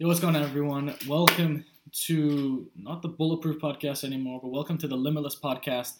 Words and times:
Yo, 0.00 0.08
what's 0.08 0.18
going 0.18 0.34
on, 0.34 0.42
everyone? 0.42 0.94
Welcome 1.06 1.62
to 1.92 2.66
not 2.74 3.02
the 3.02 3.08
Bulletproof 3.08 3.60
Podcast 3.60 4.02
anymore, 4.02 4.40
but 4.42 4.48
welcome 4.48 4.78
to 4.78 4.88
the 4.88 4.96
Limitless 4.96 5.36
Podcast. 5.38 5.98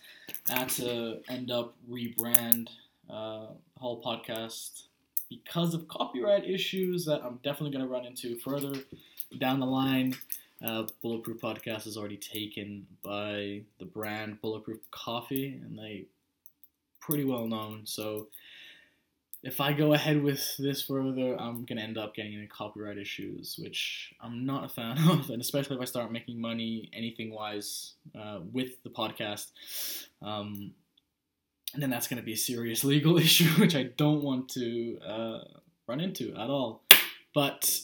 Had 0.49 0.71
to 0.71 1.21
end 1.29 1.51
up 1.51 1.75
rebrand 1.87 2.69
uh, 3.11 3.49
whole 3.77 4.03
podcast 4.03 4.85
because 5.29 5.75
of 5.75 5.87
copyright 5.87 6.49
issues 6.49 7.05
that 7.05 7.23
I'm 7.23 7.41
definitely 7.45 7.73
going 7.73 7.85
to 7.85 7.93
run 7.93 8.07
into 8.07 8.37
further 8.37 8.73
down 9.37 9.61
the 9.61 9.67
line. 9.67 10.17
Uh, 10.65 10.85
Bulletproof 11.03 11.39
Podcast 11.39 11.87
is 11.87 11.99
already 11.99 12.17
taken 12.17 12.87
by 13.03 13.61
the 13.79 13.85
brand 13.85 14.41
Bulletproof 14.41 14.79
Coffee, 14.91 15.61
and 15.63 15.79
they 15.79 16.07
pretty 17.01 17.27
well 17.27 17.47
known. 17.47 17.83
So 17.85 18.29
if 19.43 19.61
I 19.61 19.73
go 19.73 19.95
ahead 19.95 20.23
with 20.23 20.57
this 20.59 20.83
further, 20.83 21.35
I'm 21.41 21.65
gonna 21.65 21.81
end 21.81 21.97
up 21.97 22.15
getting 22.15 22.35
into 22.35 22.47
copyright 22.47 22.99
issues, 22.99 23.59
which 23.59 24.13
I'm 24.21 24.45
not 24.45 24.65
a 24.65 24.69
fan 24.69 24.99
of, 25.09 25.31
and 25.31 25.41
especially 25.41 25.77
if 25.77 25.83
I 25.83 25.87
start 25.87 26.13
making 26.13 26.41
money 26.41 26.91
anything 26.93 27.31
wise 27.33 27.95
uh, 28.19 28.41
with 28.53 28.83
the 28.83 28.91
podcast. 28.91 29.53
Um, 30.21 30.73
and 31.73 31.83
then 31.83 31.91
that's 31.91 32.07
gonna 32.07 32.23
be 32.23 32.35
a 32.35 32.39
serious 32.39 32.85
legal 32.85 33.17
issue, 33.17 33.49
which 33.61 33.75
I 33.75 33.85
don't 33.85 34.23
want 34.23 34.49
to 34.51 34.99
uh, 35.07 35.39
run 35.87 36.01
into 36.01 36.35
at 36.35 36.51
all. 36.51 36.83
But 37.35 37.81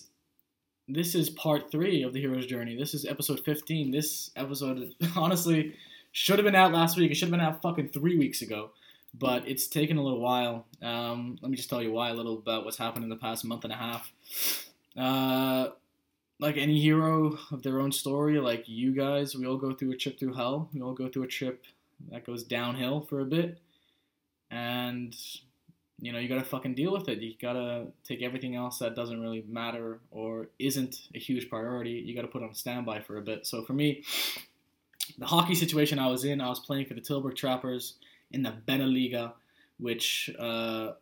this 0.89 1.15
is 1.15 1.31
part 1.31 1.71
three 1.71 2.03
of 2.03 2.13
the 2.13 2.21
hero's 2.21 2.47
journey. 2.47 2.77
This 2.77 2.93
is 2.93 3.07
episode 3.07 3.41
15. 3.41 3.93
This 3.93 4.31
episode, 4.37 4.95
honestly, 5.17 5.75
should 6.13 6.39
have 6.39 6.45
been 6.45 6.55
out 6.55 6.73
last 6.73 6.99
week. 6.99 7.11
It 7.11 7.15
should 7.15 7.29
have 7.29 7.39
been 7.39 7.41
out 7.41 7.63
fucking 7.63 7.89
three 7.89 8.19
weeks 8.19 8.43
ago 8.43 8.71
but 9.19 9.49
it's 9.49 9.67
taken 9.67 9.97
a 9.97 10.03
little 10.03 10.21
while. 10.21 10.67
Um, 10.83 11.39
let 11.41 11.51
me 11.51 11.57
just 11.57 11.71
tell 11.71 11.83
you 11.83 11.93
why 11.93 12.11
a 12.11 12.15
little 12.15 12.39
about 12.39 12.65
what's 12.65 12.77
happened 12.77 13.05
in 13.05 13.11
the 13.11 13.17
past 13.17 13.45
month 13.45 13.65
and 13.65 13.73
a 13.73 13.77
half. 13.77 14.13
Uh, 14.97 15.69
like 16.39 16.57
any 16.57 16.81
hero 16.81 17.39
of 17.51 17.63
their 17.63 17.81
own 17.81 17.93
story, 17.93 18.39
like 18.39 18.65
you 18.67 18.93
guys, 18.93 19.35
we 19.35 19.47
all 19.47 19.57
go 19.57 19.73
through 19.73 19.93
a 19.93 19.97
trip 19.97 20.19
through 20.19 20.35
hell. 20.35 20.69
We 20.73 20.83
all 20.83 20.93
go 20.93 21.09
through 21.09 21.25
a 21.25 21.29
trip 21.29 21.65
that 22.11 22.27
goes 22.27 22.43
downhill 22.43 23.01
for 23.01 23.21
a 23.21 23.25
bit, 23.25 23.59
and 24.51 25.17
you 25.99 26.13
know 26.13 26.19
you 26.19 26.29
gotta 26.29 26.45
fucking 26.45 26.75
deal 26.75 26.93
with 26.93 27.09
it. 27.09 27.21
You 27.21 27.35
gotta 27.41 27.87
take 28.05 28.23
everything 28.23 28.55
else 28.55 28.79
that 28.81 28.95
doesn't 28.95 29.21
really 29.21 29.45
matter 29.49 30.01
or 30.11 30.49
isn't 30.59 31.09
a 31.15 31.19
huge 31.19 31.49
priority. 31.49 31.93
You 31.93 32.15
gotta 32.15 32.29
put 32.29 32.43
on 32.43 32.55
standby 32.55 33.01
for 33.01 33.17
a 33.17 33.23
bit. 33.23 33.47
So 33.47 33.63
for 33.63 33.73
me, 33.73 34.05
the 35.17 35.27
hockey 35.27 35.55
situation 35.55 35.99
I 35.99 36.09
was 36.09 36.25
in, 36.25 36.43
I 36.43 36.49
was 36.51 36.61
playing 36.61 36.87
for 36.87 36.95
the 36.95 37.01
Tilburg 37.01 37.35
Trappers 37.37 37.95
in 38.37 38.43
the 38.43 38.53
Beneliga, 38.69 39.33
which 39.79 40.31
uh, 40.39 40.93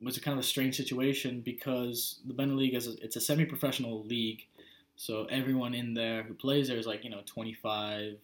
was 0.00 0.16
a 0.18 0.20
kind 0.20 0.38
of 0.38 0.44
a 0.44 0.46
strange 0.46 0.76
situation 0.76 1.40
because 1.40 2.20
the 2.26 2.34
Beneliga 2.34 2.76
is 2.76 2.86
a, 2.86 2.92
it's 3.02 3.16
a 3.16 3.20
semi-professional 3.20 4.04
league, 4.04 4.46
so 4.96 5.24
everyone 5.30 5.72
in 5.74 5.94
there 5.94 6.22
who 6.22 6.34
plays 6.34 6.68
there 6.68 6.76
is 6.76 6.86
like 6.86 7.02
you 7.02 7.10
know 7.10 7.22
25, 7.24 8.18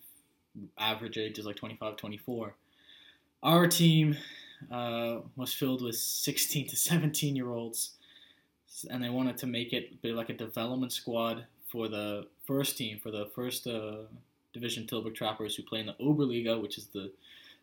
average 0.78 1.16
age 1.16 1.38
is 1.38 1.46
like 1.46 1.56
25, 1.56 1.96
24. 1.96 2.54
Our 3.42 3.66
team 3.66 4.16
uh, 4.70 5.20
was 5.34 5.54
filled 5.54 5.82
with 5.82 5.96
16 5.96 6.68
to 6.68 6.76
17 6.76 7.34
year 7.34 7.50
olds, 7.50 7.92
and 8.90 9.02
they 9.02 9.08
wanted 9.08 9.38
to 9.38 9.46
make 9.46 9.72
it 9.72 10.02
be 10.02 10.12
like 10.12 10.28
a 10.28 10.34
development 10.34 10.92
squad 10.92 11.46
for 11.72 11.88
the 11.88 12.26
first 12.44 12.76
team, 12.76 13.00
for 13.02 13.10
the 13.10 13.30
first 13.34 13.66
uh, 13.66 14.02
division 14.52 14.86
Tilburg 14.86 15.14
Trappers 15.14 15.56
who 15.56 15.62
play 15.62 15.80
in 15.80 15.86
the 15.86 15.94
Oberliga, 15.94 16.60
which 16.60 16.76
is 16.76 16.88
the 16.88 17.10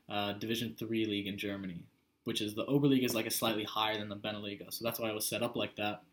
uh, 0.09 0.33
Division 0.33 0.75
Three 0.77 1.05
league 1.05 1.27
in 1.27 1.37
Germany, 1.37 1.83
which 2.23 2.41
is 2.41 2.55
the 2.55 2.65
Oberliga 2.65 3.05
is 3.05 3.15
like 3.15 3.25
a 3.25 3.31
slightly 3.31 3.63
higher 3.63 3.97
than 3.97 4.09
the 4.09 4.15
Beneliga, 4.15 4.71
so 4.73 4.83
that's 4.83 4.99
why 4.99 5.09
it 5.09 5.15
was 5.15 5.27
set 5.27 5.43
up 5.43 5.55
like 5.55 5.75
that. 5.75 6.03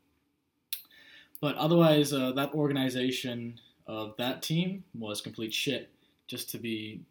But 1.40 1.56
otherwise, 1.56 2.12
uh, 2.12 2.32
that 2.32 2.54
organization 2.54 3.60
of 3.86 4.14
that 4.18 4.42
team 4.42 4.84
was 4.94 5.20
complete 5.20 5.52
shit. 5.52 5.90
Just 6.28 6.50
to 6.50 6.58
be 6.58 7.02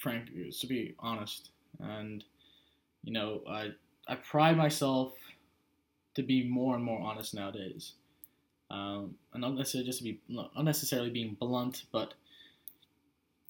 frank, 0.00 0.30
to 0.60 0.66
be 0.66 0.94
honest, 0.98 1.50
and 1.78 2.24
you 3.02 3.12
know, 3.12 3.42
I 3.48 3.72
I 4.08 4.16
pride 4.16 4.56
myself 4.56 5.12
to 6.14 6.22
be 6.22 6.48
more 6.48 6.74
and 6.74 6.84
more 6.84 7.00
honest 7.00 7.34
nowadays. 7.34 7.92
Um, 8.70 9.16
and 9.32 9.42
not 9.42 9.54
necessarily 9.54 9.86
just 9.86 9.98
to 9.98 10.04
be 10.04 10.20
not 10.28 10.64
necessarily 10.64 11.10
being 11.10 11.36
blunt, 11.38 11.84
but 11.92 12.14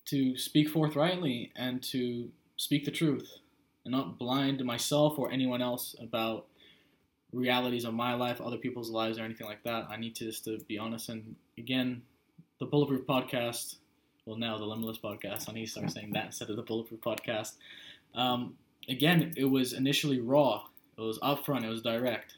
to 0.07 0.37
speak 0.37 0.69
forthrightly 0.69 1.53
and 1.57 1.83
to 1.83 2.31
speak 2.57 2.85
the 2.85 2.91
truth 2.91 3.39
and 3.85 3.93
not 3.93 4.19
blind 4.19 4.65
myself 4.65 5.19
or 5.19 5.31
anyone 5.31 5.61
else 5.63 5.95
about 6.01 6.47
realities 7.33 7.85
of 7.85 7.95
my 7.95 8.15
life, 8.15 8.41
other 8.41 8.57
people's 8.57 8.91
lives, 8.91 9.19
or 9.19 9.25
anything 9.25 9.47
like 9.47 9.63
that. 9.65 9.87
I 9.91 9.97
need 9.97 10.15
to 10.17 10.25
just 10.25 10.45
to 10.45 10.59
be 10.69 10.79
honest. 10.79 11.09
And 11.09 11.37
again, 11.59 12.03
the 12.61 12.67
Bulletproof 12.67 13.07
Podcast, 13.07 13.77
well, 14.25 14.37
now 14.37 14.57
the 14.57 14.65
Limitless 14.65 14.99
Podcast. 14.99 15.49
I 15.49 15.53
need 15.53 15.67
to 15.67 15.71
start 15.71 15.91
saying 15.91 16.13
that 16.13 16.27
instead 16.27 16.51
of 16.51 16.57
the 16.57 16.63
Bulletproof 16.63 17.01
Podcast. 17.01 17.53
Um, 18.15 18.55
again, 18.89 19.35
it 19.37 19.45
was 19.45 19.73
initially 19.73 20.21
raw. 20.21 20.65
It 20.97 21.01
was 21.01 21.19
upfront. 21.19 21.65
It 21.65 21.69
was 21.69 21.83
direct, 21.83 22.37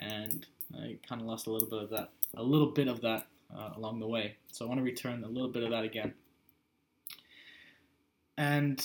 and 0.00 0.46
I 0.74 0.96
kind 1.06 1.20
of 1.20 1.26
lost 1.26 1.46
a 1.46 1.52
little 1.52 1.68
bit 1.68 1.82
of 1.82 1.90
that, 1.90 2.10
a 2.34 2.42
little 2.42 2.70
bit 2.70 2.88
of 2.88 3.02
that 3.02 3.26
uh, 3.54 3.70
along 3.76 4.00
the 4.00 4.08
way. 4.08 4.36
So 4.50 4.64
I 4.64 4.68
want 4.68 4.78
to 4.78 4.84
return 4.84 5.22
a 5.22 5.28
little 5.28 5.50
bit 5.50 5.62
of 5.62 5.70
that 5.70 5.84
again. 5.84 6.14
And 8.38 8.84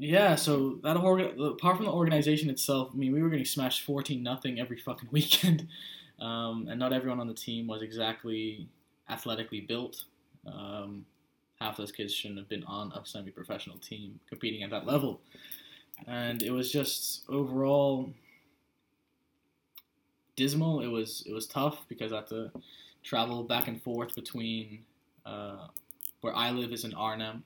yeah, 0.00 0.34
so 0.34 0.78
that 0.82 0.96
orga- 0.96 1.38
apart 1.52 1.76
from 1.76 1.84
the 1.84 1.92
organization 1.92 2.48
itself, 2.48 2.88
I 2.90 2.96
mean, 2.96 3.12
we 3.12 3.22
were 3.22 3.28
getting 3.28 3.44
smashed 3.44 3.82
fourteen 3.82 4.22
nothing 4.22 4.58
every 4.58 4.78
fucking 4.78 5.08
weekend, 5.12 5.68
um, 6.18 6.68
and 6.70 6.80
not 6.80 6.94
everyone 6.94 7.20
on 7.20 7.28
the 7.28 7.34
team 7.34 7.66
was 7.66 7.82
exactly 7.82 8.66
athletically 9.10 9.60
built. 9.60 10.04
Um, 10.46 11.04
half 11.60 11.76
those 11.76 11.92
kids 11.92 12.14
shouldn't 12.14 12.38
have 12.38 12.48
been 12.48 12.64
on 12.64 12.92
a 12.92 13.04
semi-professional 13.04 13.76
team 13.76 14.18
competing 14.26 14.62
at 14.62 14.70
that 14.70 14.86
level, 14.86 15.20
and 16.06 16.42
it 16.42 16.50
was 16.50 16.72
just 16.72 17.24
overall 17.28 18.10
dismal. 20.34 20.80
It 20.80 20.88
was 20.88 21.24
it 21.26 21.32
was 21.34 21.46
tough 21.46 21.84
because 21.90 22.10
I 22.10 22.16
had 22.16 22.26
to 22.28 22.50
travel 23.02 23.42
back 23.42 23.68
and 23.68 23.82
forth 23.82 24.14
between 24.14 24.78
uh, 25.26 25.66
where 26.22 26.34
I 26.34 26.52
live 26.52 26.72
is 26.72 26.86
in 26.86 26.94
Arnhem 26.94 27.44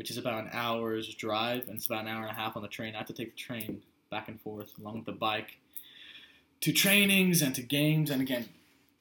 which 0.00 0.10
is 0.10 0.16
about 0.16 0.42
an 0.42 0.48
hour's 0.54 1.14
drive, 1.14 1.68
and 1.68 1.76
it's 1.76 1.84
about 1.84 2.00
an 2.00 2.08
hour 2.08 2.22
and 2.22 2.30
a 2.30 2.34
half 2.40 2.56
on 2.56 2.62
the 2.62 2.68
train. 2.68 2.94
I 2.94 2.98
have 2.98 3.06
to 3.08 3.12
take 3.12 3.32
the 3.32 3.38
train 3.38 3.82
back 4.10 4.28
and 4.28 4.40
forth 4.40 4.72
along 4.80 4.96
with 4.96 5.04
the 5.04 5.12
bike 5.12 5.58
to 6.62 6.72
trainings 6.72 7.42
and 7.42 7.54
to 7.54 7.60
games. 7.60 8.08
And 8.08 8.22
again, 8.22 8.48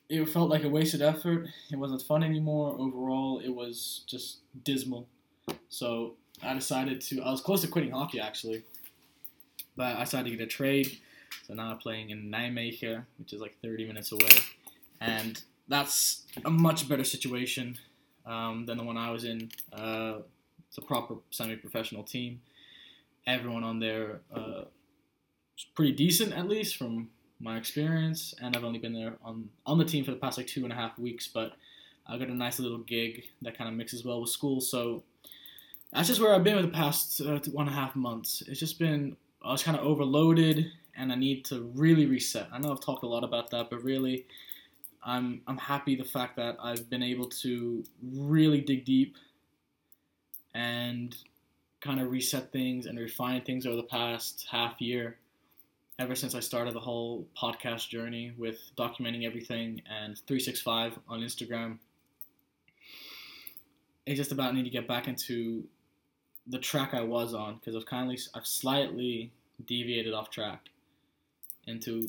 it 0.09 0.27
felt 0.27 0.49
like 0.49 0.65
a 0.65 0.67
wasted 0.67 1.01
effort. 1.01 1.47
It 1.71 1.77
wasn't 1.77 2.01
fun 2.01 2.21
anymore. 2.21 2.75
Overall, 2.77 3.39
it 3.39 3.47
was 3.47 4.01
just 4.07 4.39
dismal. 4.65 5.07
So 5.69 6.15
I 6.43 6.53
decided 6.53 6.99
to. 6.99 7.21
I 7.21 7.31
was 7.31 7.39
close 7.39 7.61
to 7.61 7.69
quitting 7.69 7.91
hockey 7.91 8.19
actually, 8.19 8.63
but 9.77 9.95
I 9.95 10.03
decided 10.03 10.31
to 10.31 10.35
get 10.35 10.43
a 10.43 10.47
trade. 10.47 10.99
So 11.47 11.53
now 11.53 11.71
I'm 11.71 11.77
playing 11.77 12.09
in 12.09 12.29
Nijmegen, 12.29 13.05
which 13.19 13.31
is 13.31 13.39
like 13.39 13.55
30 13.61 13.87
minutes 13.87 14.11
away, 14.11 14.31
and 14.99 15.41
that's 15.69 16.25
a 16.43 16.49
much 16.49 16.89
better 16.89 17.05
situation 17.05 17.77
um, 18.25 18.65
than 18.65 18.77
the 18.77 18.83
one 18.83 18.97
I 18.97 19.11
was 19.11 19.23
in. 19.23 19.49
Uh, 19.71 20.17
it's 20.69 20.77
a 20.77 20.81
proper 20.81 21.15
semi-professional 21.31 22.03
team. 22.03 22.41
Everyone 23.25 23.63
on 23.63 23.79
there 23.79 24.21
uh, 24.33 24.65
is 25.57 25.65
pretty 25.75 25.91
decent, 25.91 26.31
at 26.33 26.47
least 26.47 26.77
from 26.77 27.09
my 27.39 27.57
experience. 27.57 28.35
And 28.39 28.55
I've 28.55 28.63
only 28.63 28.79
been 28.79 28.93
there 28.93 29.17
on 29.23 29.49
on 29.65 29.77
the 29.79 29.85
team 29.85 30.05
for 30.05 30.11
the 30.11 30.17
past 30.17 30.37
like 30.37 30.47
two 30.47 30.63
and 30.63 30.71
a 30.71 30.75
half 30.75 30.97
weeks, 30.99 31.27
but 31.27 31.53
I 32.05 32.17
got 32.17 32.27
a 32.27 32.35
nice 32.35 32.59
little 32.59 32.79
gig 32.79 33.25
that 33.41 33.57
kind 33.57 33.67
of 33.67 33.75
mixes 33.75 34.05
well 34.05 34.21
with 34.21 34.29
school. 34.29 34.61
So 34.61 35.03
that's 35.91 36.07
just 36.07 36.21
where 36.21 36.35
I've 36.35 36.43
been 36.43 36.55
with 36.55 36.65
the 36.65 36.71
past 36.71 37.19
uh, 37.21 37.39
one 37.51 37.67
and 37.67 37.75
a 37.75 37.79
half 37.79 37.95
months. 37.95 38.43
It's 38.47 38.59
just 38.59 38.77
been 38.77 39.17
I 39.43 39.51
was 39.51 39.63
kind 39.63 39.77
of 39.77 39.83
overloaded, 39.83 40.71
and 40.95 41.11
I 41.11 41.15
need 41.15 41.45
to 41.45 41.71
really 41.73 42.05
reset. 42.05 42.47
I 42.51 42.59
know 42.59 42.71
I've 42.71 42.81
talked 42.81 43.03
a 43.03 43.07
lot 43.07 43.23
about 43.23 43.49
that, 43.51 43.69
but 43.69 43.83
really. 43.83 44.25
I'm 45.01 45.41
I'm 45.47 45.57
happy 45.57 45.95
the 45.95 46.03
fact 46.03 46.35
that 46.35 46.57
I've 46.61 46.89
been 46.89 47.01
able 47.01 47.29
to 47.43 47.85
really 48.03 48.59
dig 48.59 48.83
deep 48.83 49.15
and 50.53 51.15
kind 51.81 51.99
of 51.99 52.11
reset 52.11 52.51
things 52.51 52.85
and 52.85 52.99
refine 52.99 53.41
things 53.41 53.65
over 53.65 53.75
the 53.75 53.83
past 53.83 54.47
half 54.49 54.81
year. 54.81 55.17
Ever 55.97 56.15
since 56.15 56.33
I 56.33 56.39
started 56.39 56.73
the 56.73 56.79
whole 56.79 57.27
podcast 57.37 57.89
journey 57.89 58.33
with 58.37 58.57
documenting 58.77 59.25
everything 59.25 59.81
and 59.89 60.17
365 60.27 60.97
on 61.09 61.19
Instagram, 61.19 61.77
it's 64.05 64.17
just 64.17 64.31
about 64.31 64.55
need 64.55 64.63
to 64.63 64.69
get 64.69 64.87
back 64.87 65.07
into 65.07 65.65
the 66.47 66.57
track 66.57 66.93
I 66.93 67.01
was 67.01 67.33
on 67.33 67.55
because 67.55 67.75
I've 67.75 67.85
kindly 67.85 68.17
I've 68.33 68.47
slightly 68.47 69.31
deviated 69.65 70.13
off 70.13 70.29
track 70.31 70.69
into 71.67 72.07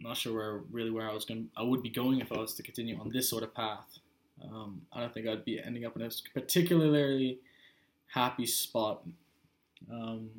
not 0.00 0.16
sure 0.16 0.34
where 0.34 0.60
really 0.70 0.90
where 0.90 1.08
I 1.08 1.12
was 1.12 1.24
going 1.24 1.48
I 1.56 1.62
would 1.62 1.82
be 1.82 1.90
going 1.90 2.20
if 2.20 2.32
I 2.32 2.38
was 2.38 2.54
to 2.54 2.62
continue 2.62 2.98
on 2.98 3.10
this 3.10 3.28
sort 3.28 3.42
of 3.42 3.54
path. 3.54 3.98
Um, 4.42 4.82
I 4.92 5.00
don't 5.00 5.12
think 5.12 5.28
I'd 5.28 5.44
be 5.44 5.60
ending 5.60 5.84
up 5.84 5.96
in 5.96 6.02
a 6.02 6.10
particularly 6.32 7.38
happy 8.08 8.46
spot. 8.46 9.02
Um, 9.90 10.30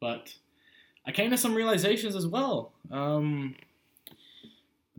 but 0.00 0.34
I 1.06 1.12
came 1.12 1.30
to 1.30 1.36
some 1.36 1.54
realizations 1.54 2.14
as 2.16 2.26
well. 2.26 2.72
Um, 2.90 3.56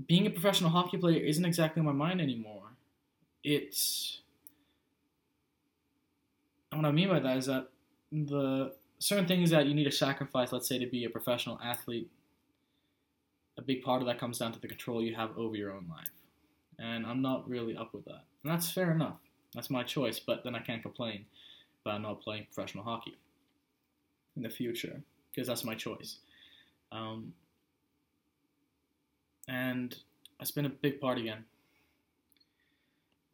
being 0.07 0.25
a 0.27 0.29
professional 0.29 0.69
hockey 0.69 0.97
player 0.97 1.19
isn't 1.19 1.45
exactly 1.45 1.81
my 1.81 1.91
mind 1.91 2.21
anymore. 2.21 2.63
It's 3.43 4.21
what 6.71 6.85
I 6.85 6.91
mean 6.91 7.09
by 7.09 7.19
that 7.19 7.37
is 7.37 7.45
that 7.45 7.67
the 8.11 8.73
certain 8.99 9.27
things 9.27 9.51
that 9.51 9.67
you 9.67 9.73
need 9.73 9.83
to 9.83 9.91
sacrifice, 9.91 10.51
let's 10.51 10.67
say, 10.67 10.79
to 10.79 10.87
be 10.87 11.03
a 11.05 11.09
professional 11.09 11.59
athlete, 11.63 12.09
a 13.57 13.61
big 13.61 13.83
part 13.83 14.01
of 14.01 14.07
that 14.07 14.19
comes 14.19 14.39
down 14.39 14.51
to 14.53 14.59
the 14.59 14.67
control 14.67 15.01
you 15.01 15.15
have 15.15 15.37
over 15.37 15.55
your 15.55 15.71
own 15.71 15.85
life. 15.89 16.09
And 16.79 17.05
I'm 17.05 17.21
not 17.21 17.47
really 17.47 17.77
up 17.77 17.93
with 17.93 18.05
that. 18.05 18.23
And 18.43 18.51
that's 18.51 18.71
fair 18.71 18.91
enough. 18.91 19.17
That's 19.53 19.69
my 19.69 19.83
choice, 19.83 20.19
but 20.19 20.43
then 20.43 20.55
I 20.55 20.59
can't 20.59 20.81
complain 20.81 21.25
about 21.85 22.01
not 22.01 22.21
playing 22.21 22.45
professional 22.53 22.83
hockey 22.83 23.17
in 24.35 24.43
the 24.43 24.49
future 24.49 25.01
because 25.31 25.47
that's 25.47 25.63
my 25.63 25.75
choice. 25.75 26.17
Um, 26.91 27.33
and 29.47 29.95
it's 30.39 30.51
been 30.51 30.65
a 30.65 30.69
big 30.69 30.99
part 30.99 31.17
again. 31.17 31.45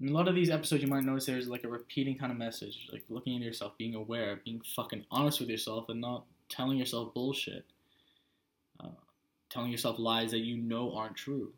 In 0.01 0.10
a 0.10 0.13
lot 0.13 0.28
of 0.30 0.36
these 0.36 0.50
episodes, 0.50 0.81
you 0.81 0.88
might 0.88 1.04
notice 1.04 1.25
there's 1.25 1.50
like 1.50 1.66
a 1.66 1.68
repeating 1.68 2.18
kind 2.18 2.31
of 2.31 2.38
message, 2.38 2.88
like 2.92 3.04
looking 3.10 3.36
at 3.36 3.42
yourself, 3.42 3.78
being 3.78 3.96
aware, 3.96 4.40
being 4.46 4.62
fucking 4.75 5.06
honest 5.12 5.42
with 5.42 5.50
yourself, 5.50 5.90
and 5.90 6.00
not 6.00 6.24
telling 6.48 6.78
yourself 6.78 7.13
bullshit, 7.13 7.66
uh, 8.80 8.88
telling 9.50 9.72
yourself 9.72 10.00
lies 10.00 10.31
that 10.31 10.40
you 10.40 10.57
know 10.57 10.94
aren't 10.96 11.18
true. 11.18 11.51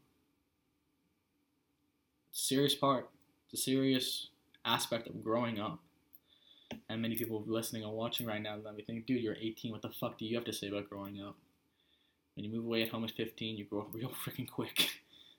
Serious 2.31 2.73
part, 2.73 3.09
it's 3.45 3.61
a 3.61 3.63
serious 3.63 4.29
aspect 4.65 5.07
of 5.07 5.23
growing 5.23 5.59
up. 5.59 5.79
And 6.89 7.01
many 7.01 7.15
people 7.15 7.43
listening 7.45 7.83
or 7.83 7.93
watching 7.93 8.25
right 8.25 8.41
now 8.41 8.57
let 8.63 8.75
me 8.75 8.83
think, 8.83 9.05
dude, 9.05 9.21
you're 9.21 9.35
18. 9.39 9.71
What 9.71 9.81
the 9.81 9.89
fuck 9.89 10.17
do 10.17 10.25
you 10.25 10.35
have 10.35 10.45
to 10.45 10.53
say 10.53 10.67
about 10.67 10.89
growing 10.89 11.21
up? 11.21 11.35
When 12.35 12.45
you 12.45 12.51
move 12.51 12.65
away 12.65 12.83
at 12.83 12.89
home 12.89 13.03
at 13.03 13.11
15, 13.11 13.57
you 13.57 13.65
grow 13.65 13.81
up 13.81 13.93
real 13.93 14.09
freaking 14.25 14.49
quick. 14.49 14.89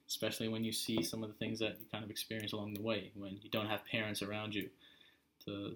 Especially 0.08 0.48
when 0.48 0.64
you 0.64 0.72
see 0.72 1.02
some 1.02 1.22
of 1.22 1.30
the 1.30 1.36
things 1.36 1.58
that 1.60 1.78
you 1.80 1.86
kind 1.90 2.04
of 2.04 2.10
experience 2.10 2.52
along 2.52 2.74
the 2.74 2.82
way, 2.82 3.10
when 3.14 3.38
you 3.42 3.48
don't 3.50 3.68
have 3.68 3.84
parents 3.86 4.20
around 4.20 4.54
you 4.54 4.68
to 5.46 5.74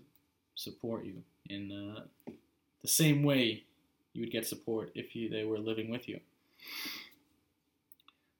support 0.54 1.04
you 1.04 1.22
in 1.48 1.72
uh, 1.72 2.32
the 2.82 2.88
same 2.88 3.22
way 3.22 3.64
you 4.12 4.22
would 4.22 4.32
get 4.32 4.46
support 4.46 4.90
if 4.94 5.14
you, 5.14 5.28
they 5.28 5.44
were 5.44 5.58
living 5.58 5.90
with 5.90 6.08
you. 6.08 6.20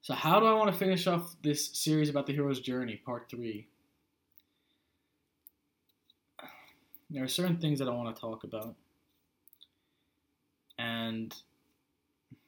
So, 0.01 0.13
how 0.13 0.39
do 0.39 0.45
I 0.45 0.53
want 0.53 0.71
to 0.71 0.77
finish 0.77 1.05
off 1.07 1.35
this 1.43 1.69
series 1.73 2.09
about 2.09 2.27
the 2.27 2.33
hero's 2.33 2.59
journey, 2.59 2.95
part 2.95 3.27
three? 3.29 3.67
There 7.09 7.23
are 7.23 7.27
certain 7.27 7.57
things 7.57 7.79
that 7.79 7.87
I 7.87 7.91
want 7.91 8.13
to 8.15 8.21
talk 8.21 8.43
about. 8.43 8.75
And 10.77 11.33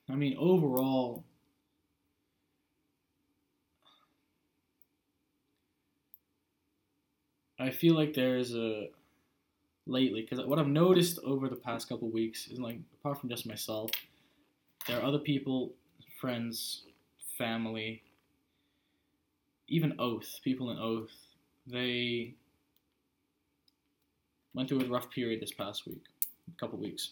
I 0.09 0.15
mean, 0.15 0.35
overall, 0.37 1.23
I 7.59 7.71
feel 7.71 7.95
like 7.95 8.13
there's 8.13 8.55
a 8.55 8.89
lately 9.85 10.21
because 10.21 10.45
what 10.45 10.59
I've 10.59 10.67
noticed 10.67 11.19
over 11.23 11.49
the 11.49 11.55
past 11.55 11.89
couple 11.89 12.09
weeks 12.09 12.47
is 12.47 12.59
like 12.59 12.77
apart 12.99 13.19
from 13.19 13.29
just 13.29 13.47
myself, 13.47 13.89
there 14.87 14.99
are 14.99 15.03
other 15.03 15.19
people, 15.19 15.73
friends, 16.19 16.83
family, 17.37 18.03
even 19.67 19.95
Oath, 19.99 20.39
people 20.43 20.71
in 20.71 20.77
Oath, 20.77 21.11
they 21.67 22.35
went 24.53 24.69
through 24.69 24.81
a 24.81 24.85
rough 24.85 25.09
period 25.09 25.41
this 25.41 25.51
past 25.51 25.87
week, 25.87 26.03
a 26.47 26.59
couple 26.59 26.79
weeks. 26.79 27.11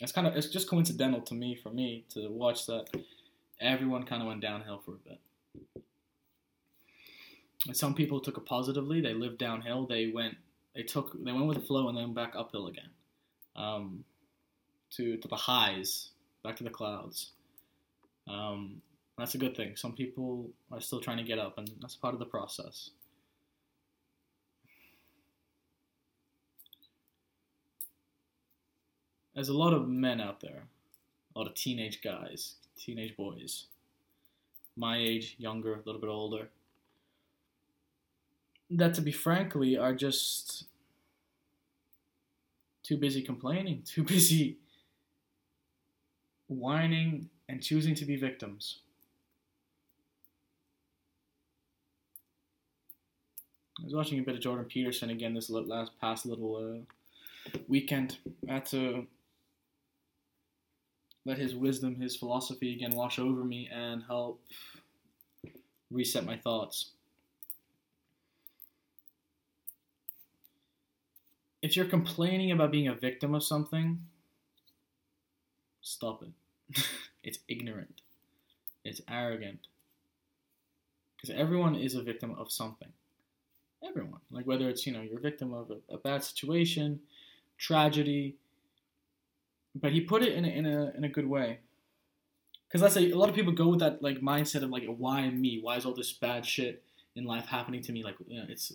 It's 0.00 0.12
kind 0.12 0.26
of 0.26 0.36
it's 0.36 0.48
just 0.48 0.68
coincidental 0.68 1.20
to 1.22 1.34
me 1.34 1.54
for 1.54 1.70
me 1.70 2.04
to 2.10 2.28
watch 2.28 2.66
that 2.66 2.86
everyone 3.60 4.04
kind 4.04 4.22
of 4.22 4.28
went 4.28 4.40
downhill 4.40 4.82
for 4.84 4.92
a 4.92 5.08
bit. 5.08 5.20
And 7.66 7.76
some 7.76 7.94
people 7.94 8.20
took 8.20 8.36
it 8.36 8.44
positively. 8.44 9.00
They 9.00 9.14
lived 9.14 9.38
downhill. 9.38 9.86
They 9.86 10.10
went 10.12 10.36
they 10.74 10.82
took 10.82 11.12
they 11.24 11.32
went 11.32 11.46
with 11.46 11.58
the 11.58 11.64
flow 11.64 11.88
and 11.88 11.96
then 11.96 12.12
back 12.12 12.34
uphill 12.36 12.66
again, 12.66 12.90
um, 13.56 14.04
to 14.90 15.16
to 15.16 15.28
the 15.28 15.36
highs, 15.36 16.10
back 16.42 16.56
to 16.56 16.64
the 16.64 16.70
clouds. 16.70 17.30
Um, 18.28 18.82
that's 19.16 19.34
a 19.34 19.38
good 19.38 19.56
thing. 19.56 19.76
Some 19.76 19.92
people 19.92 20.50
are 20.72 20.80
still 20.80 21.00
trying 21.00 21.18
to 21.18 21.22
get 21.22 21.38
up, 21.38 21.58
and 21.58 21.70
that's 21.80 21.94
part 21.94 22.14
of 22.14 22.20
the 22.20 22.26
process. 22.26 22.90
There's 29.34 29.48
a 29.48 29.56
lot 29.56 29.72
of 29.72 29.88
men 29.88 30.20
out 30.20 30.40
there, 30.40 30.62
a 31.34 31.38
lot 31.38 31.48
of 31.48 31.54
teenage 31.54 32.02
guys, 32.02 32.54
teenage 32.76 33.16
boys, 33.16 33.66
my 34.76 34.98
age, 34.98 35.34
younger, 35.38 35.74
a 35.74 35.82
little 35.84 36.00
bit 36.00 36.10
older, 36.10 36.48
that 38.70 38.94
to 38.94 39.00
be 39.00 39.12
frankly 39.12 39.76
are 39.76 39.94
just 39.94 40.64
too 42.82 42.96
busy 42.96 43.22
complaining, 43.22 43.82
too 43.86 44.04
busy 44.04 44.56
whining 46.48 47.28
and 47.48 47.62
choosing 47.62 47.94
to 47.94 48.04
be 48.04 48.16
victims. 48.16 48.78
I 53.80 53.84
was 53.84 53.94
watching 53.94 54.20
a 54.20 54.22
bit 54.22 54.36
of 54.36 54.40
Jordan 54.40 54.64
Peterson 54.66 55.10
again 55.10 55.34
this 55.34 55.50
last 55.50 55.92
past 56.00 56.26
little 56.26 56.84
uh, 57.54 57.58
weekend. 57.66 58.18
Had 58.48 58.66
to 58.66 59.06
let 61.24 61.38
his 61.38 61.54
wisdom, 61.54 62.00
his 62.00 62.16
philosophy 62.16 62.74
again 62.74 62.94
wash 62.94 63.18
over 63.18 63.44
me 63.44 63.68
and 63.72 64.02
help 64.02 64.40
reset 65.90 66.24
my 66.24 66.36
thoughts. 66.36 66.90
If 71.62 71.76
you're 71.76 71.86
complaining 71.86 72.52
about 72.52 72.72
being 72.72 72.88
a 72.88 72.94
victim 72.94 73.34
of 73.34 73.42
something, 73.42 74.00
stop 75.80 76.22
it. 76.22 76.84
it's 77.22 77.38
ignorant. 77.48 78.02
It's 78.84 79.00
arrogant. 79.08 79.60
Because 81.16 81.34
everyone 81.34 81.74
is 81.74 81.94
a 81.94 82.02
victim 82.02 82.34
of 82.38 82.52
something. 82.52 82.92
Everyone. 83.82 84.20
Like 84.30 84.46
whether 84.46 84.68
it's, 84.68 84.86
you 84.86 84.92
know, 84.92 85.00
you're 85.00 85.18
a 85.18 85.22
victim 85.22 85.54
of 85.54 85.70
a, 85.70 85.94
a 85.94 85.96
bad 85.96 86.22
situation, 86.22 87.00
tragedy, 87.56 88.36
but 89.74 89.92
he 89.92 90.00
put 90.00 90.22
it 90.22 90.32
in 90.32 90.44
a, 90.44 90.48
in 90.48 90.66
a 90.66 90.92
in 90.96 91.04
a 91.04 91.08
good 91.08 91.26
way. 91.26 91.58
Because 92.68 92.82
let's 92.82 92.94
say 92.94 93.10
a 93.10 93.18
lot 93.18 93.28
of 93.28 93.34
people 93.34 93.52
go 93.52 93.68
with 93.68 93.80
that 93.80 94.02
like 94.02 94.20
mindset 94.20 94.62
of 94.62 94.70
like 94.70 94.84
why 94.86 95.28
me? 95.30 95.60
Why 95.60 95.76
is 95.76 95.84
all 95.84 95.94
this 95.94 96.12
bad 96.12 96.46
shit 96.46 96.82
in 97.16 97.24
life 97.24 97.46
happening 97.46 97.82
to 97.82 97.92
me? 97.92 98.02
Like 98.02 98.16
you 98.26 98.38
know, 98.38 98.46
it's 98.48 98.72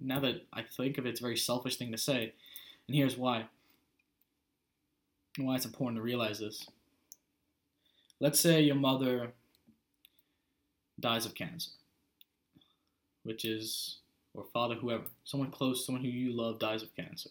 now 0.00 0.20
that 0.20 0.46
I 0.52 0.62
think 0.62 0.98
of 0.98 1.06
it, 1.06 1.10
it's 1.10 1.20
a 1.20 1.22
very 1.22 1.36
selfish 1.36 1.76
thing 1.76 1.92
to 1.92 1.98
say, 1.98 2.32
and 2.86 2.96
here's 2.96 3.16
why. 3.16 3.46
Why 5.38 5.54
it's 5.54 5.66
important 5.66 5.98
to 5.98 6.02
realize 6.02 6.40
this. 6.40 6.66
Let's 8.20 8.40
say 8.40 8.60
your 8.62 8.74
mother 8.74 9.32
dies 10.98 11.24
of 11.24 11.34
cancer, 11.34 11.70
which 13.22 13.44
is 13.44 13.98
or 14.34 14.44
father, 14.52 14.74
whoever, 14.74 15.04
someone 15.24 15.50
close, 15.50 15.86
someone 15.86 16.04
who 16.04 16.10
you 16.10 16.32
love 16.32 16.58
dies 16.58 16.82
of 16.82 16.94
cancer 16.94 17.30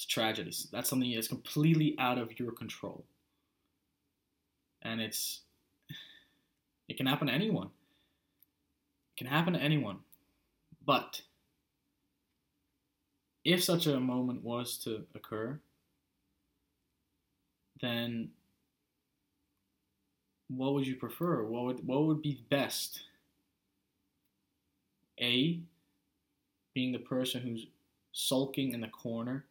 it's 0.00 0.06
tragedy. 0.06 0.50
That's 0.72 0.88
something 0.88 1.12
that's 1.12 1.28
completely 1.28 1.94
out 1.98 2.16
of 2.16 2.40
your 2.40 2.52
control. 2.52 3.04
And 4.80 4.98
it's 4.98 5.40
it 6.88 6.96
can 6.96 7.04
happen 7.04 7.26
to 7.26 7.34
anyone. 7.34 7.66
It 7.66 9.18
can 9.18 9.26
happen 9.26 9.52
to 9.52 9.60
anyone. 9.60 9.98
But 10.86 11.20
if 13.44 13.62
such 13.62 13.86
a 13.86 14.00
moment 14.00 14.42
was 14.42 14.78
to 14.84 15.04
occur, 15.14 15.60
then 17.82 18.30
what 20.48 20.72
would 20.72 20.86
you 20.86 20.96
prefer? 20.96 21.44
What 21.44 21.64
would 21.64 21.86
what 21.86 22.04
would 22.04 22.22
be 22.22 22.42
best? 22.48 23.02
A 25.20 25.60
being 26.72 26.92
the 26.92 26.98
person 27.00 27.42
who's 27.42 27.66
sulking 28.12 28.72
in 28.72 28.80
the 28.80 28.88
corner 28.88 29.44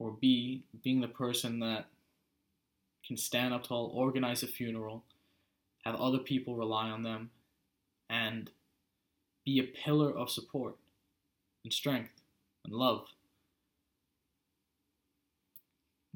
or 0.00 0.16
B, 0.18 0.64
being 0.82 1.00
the 1.00 1.08
person 1.08 1.60
that 1.60 1.84
can 3.06 3.16
stand 3.16 3.52
up 3.54 3.64
tall, 3.64 3.92
organize 3.94 4.42
a 4.42 4.46
funeral, 4.46 5.04
have 5.84 5.94
other 5.94 6.18
people 6.18 6.56
rely 6.56 6.88
on 6.88 7.02
them, 7.02 7.30
and 8.08 8.50
be 9.44 9.60
a 9.60 9.84
pillar 9.84 10.10
of 10.10 10.30
support 10.30 10.76
and 11.64 11.72
strength 11.72 12.12
and 12.64 12.74
love. 12.74 13.06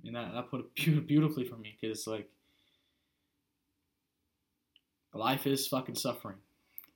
Mean, 0.02 0.14
that, 0.14 0.32
that 0.34 0.50
put 0.50 0.70
it 0.76 1.06
beautifully 1.06 1.44
for 1.44 1.56
me 1.56 1.76
because, 1.80 2.06
like, 2.06 2.28
life 5.12 5.46
is 5.46 5.66
fucking 5.66 5.94
suffering. 5.94 6.36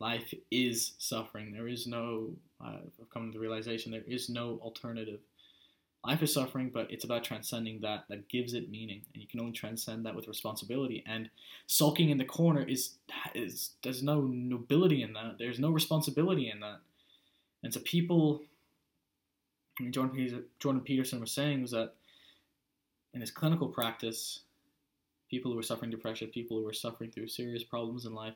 Life 0.01 0.33
is 0.51 0.93
suffering. 0.99 1.53
There 1.53 1.69
is 1.69 1.87
no, 1.87 2.31
I've 2.61 3.11
come 3.13 3.31
to 3.31 3.39
the 3.39 3.41
realization, 3.41 3.93
there 3.93 4.03
is 4.07 4.29
no 4.29 4.59
alternative 4.63 5.21
life 6.05 6.23
is 6.23 6.33
suffering, 6.33 6.71
but 6.73 6.91
it's 6.91 7.05
about 7.05 7.25
transcending 7.25 7.81
that. 7.81 8.05
That 8.09 8.29
gives 8.29 8.55
it 8.55 8.71
meaning, 8.71 9.03
and 9.13 9.23
you 9.23 9.29
can 9.29 9.41
only 9.41 9.53
transcend 9.53 10.07
that 10.07 10.15
with 10.15 10.29
responsibility. 10.29 11.05
And 11.07 11.31
sulking 11.67 12.11
in 12.11 12.19
the 12.19 12.25
corner 12.25 12.63
is 12.63 12.95
is 13.35 13.71
there's 13.83 14.03
no 14.03 14.23
nobility 14.23 15.03
in 15.03 15.13
that. 15.15 15.37
There's 15.39 15.59
no 15.59 15.71
responsibility 15.71 16.51
in 16.51 16.61
that. 16.61 16.81
And 17.63 17.75
so 17.75 17.81
people, 17.81 18.43
I 19.79 19.83
mean, 19.83 19.93
Jordan, 19.93 20.45
Jordan 20.61 20.83
Peterson 20.83 21.21
was 21.21 21.33
saying 21.33 21.63
was 21.63 21.73
that 21.73 21.95
in 23.15 23.21
his 23.21 23.31
clinical 23.31 23.69
practice, 23.69 24.43
people 25.29 25.51
who 25.51 25.57
were 25.57 25.63
suffering 25.63 25.91
depression, 25.91 26.29
people 26.29 26.59
who 26.59 26.65
were 26.65 26.73
suffering 26.73 27.11
through 27.11 27.29
serious 27.29 27.65
problems 27.65 28.07
in 28.07 28.15
life, 28.15 28.35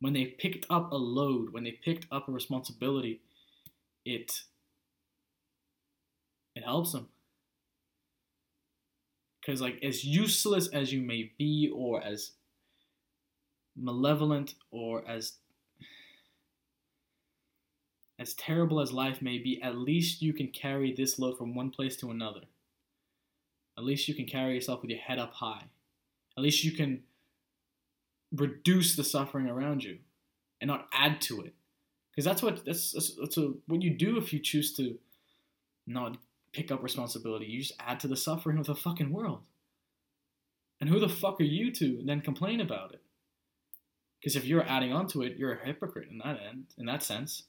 when 0.00 0.12
they 0.12 0.24
picked 0.24 0.66
up 0.70 0.90
a 0.92 0.96
load, 0.96 1.52
when 1.52 1.62
they 1.62 1.72
picked 1.72 2.06
up 2.10 2.28
a 2.28 2.32
responsibility, 2.32 3.20
it 4.04 4.42
it 6.54 6.64
helps 6.64 6.92
them. 6.92 7.08
Because 9.40 9.60
like 9.60 9.78
as 9.82 10.04
useless 10.04 10.68
as 10.68 10.92
you 10.92 11.00
may 11.00 11.32
be, 11.38 11.70
or 11.74 12.02
as 12.02 12.32
malevolent, 13.76 14.54
or 14.70 15.02
as 15.06 15.34
as 18.18 18.34
terrible 18.34 18.80
as 18.80 18.92
life 18.92 19.20
may 19.20 19.38
be, 19.38 19.60
at 19.60 19.76
least 19.76 20.22
you 20.22 20.32
can 20.32 20.48
carry 20.48 20.92
this 20.92 21.18
load 21.18 21.36
from 21.36 21.54
one 21.54 21.70
place 21.70 21.96
to 21.96 22.10
another. 22.10 22.42
At 23.76 23.84
least 23.84 24.06
you 24.06 24.14
can 24.14 24.24
carry 24.24 24.54
yourself 24.54 24.82
with 24.82 24.90
your 24.90 25.00
head 25.00 25.18
up 25.18 25.34
high. 25.34 25.64
At 26.36 26.42
least 26.42 26.64
you 26.64 26.72
can 26.72 27.02
reduce 28.32 28.96
the 28.96 29.04
suffering 29.04 29.48
around 29.48 29.84
you 29.84 29.98
and 30.60 30.68
not 30.68 30.88
add 30.92 31.20
to 31.22 31.42
it. 31.42 31.54
Because 32.10 32.24
that's 32.24 32.42
what 32.42 32.64
that's, 32.64 32.92
that's, 32.92 33.16
that's 33.16 33.36
what 33.66 33.82
you 33.82 33.90
do 33.90 34.16
if 34.16 34.32
you 34.32 34.38
choose 34.38 34.72
to 34.76 34.96
not 35.86 36.16
pick 36.54 36.70
up 36.70 36.82
responsibility. 36.82 37.46
You 37.46 37.60
just 37.60 37.74
add 37.80 38.00
to 38.00 38.08
the 38.08 38.16
suffering 38.16 38.58
of 38.58 38.66
the 38.66 38.74
fucking 38.74 39.12
world. 39.12 39.40
And 40.80 40.88
who 40.88 41.00
the 41.00 41.08
fuck 41.08 41.40
are 41.40 41.44
you 41.44 41.72
to 41.72 42.02
then 42.04 42.20
complain 42.20 42.60
about 42.60 42.92
it? 42.92 43.02
Because 44.20 44.36
if 44.36 44.44
you're 44.44 44.66
adding 44.66 44.92
on 44.92 45.06
to 45.08 45.22
it, 45.22 45.36
you're 45.36 45.52
a 45.52 45.66
hypocrite 45.66 46.08
in 46.10 46.18
that 46.18 46.40
end, 46.48 46.66
in 46.78 46.86
that 46.86 47.02
sense. 47.02 47.44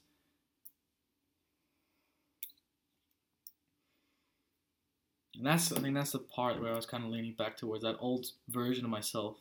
And 5.36 5.46
that's 5.46 5.72
I 5.72 5.80
think 5.80 5.94
that's 5.94 6.12
the 6.12 6.18
part 6.18 6.60
where 6.60 6.72
I 6.72 6.76
was 6.76 6.86
kind 6.86 7.04
of 7.04 7.10
leaning 7.10 7.34
back 7.34 7.56
towards 7.56 7.82
that 7.82 7.96
old 8.00 8.26
version 8.48 8.84
of 8.84 8.90
myself. 8.90 9.36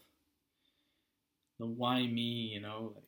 The 1.60 1.66
why 1.66 2.06
me, 2.06 2.52
you 2.54 2.60
know, 2.62 2.92
like 2.96 3.04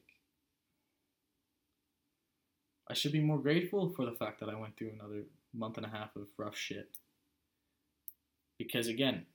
I 2.90 2.94
should 2.94 3.12
be 3.12 3.20
more 3.20 3.40
grateful 3.40 3.90
for 3.90 4.06
the 4.06 4.14
fact 4.14 4.40
that 4.40 4.50
I 4.50 4.56
went 4.56 4.78
through 4.78 4.92
another 4.92 5.24
month 5.54 5.78
and 5.78 5.86
a 5.86 5.90
half 5.90 6.16
of 6.16 6.28
rough 6.38 6.58
shit. 6.58 6.90
Because 8.58 8.88
again, 8.88 9.26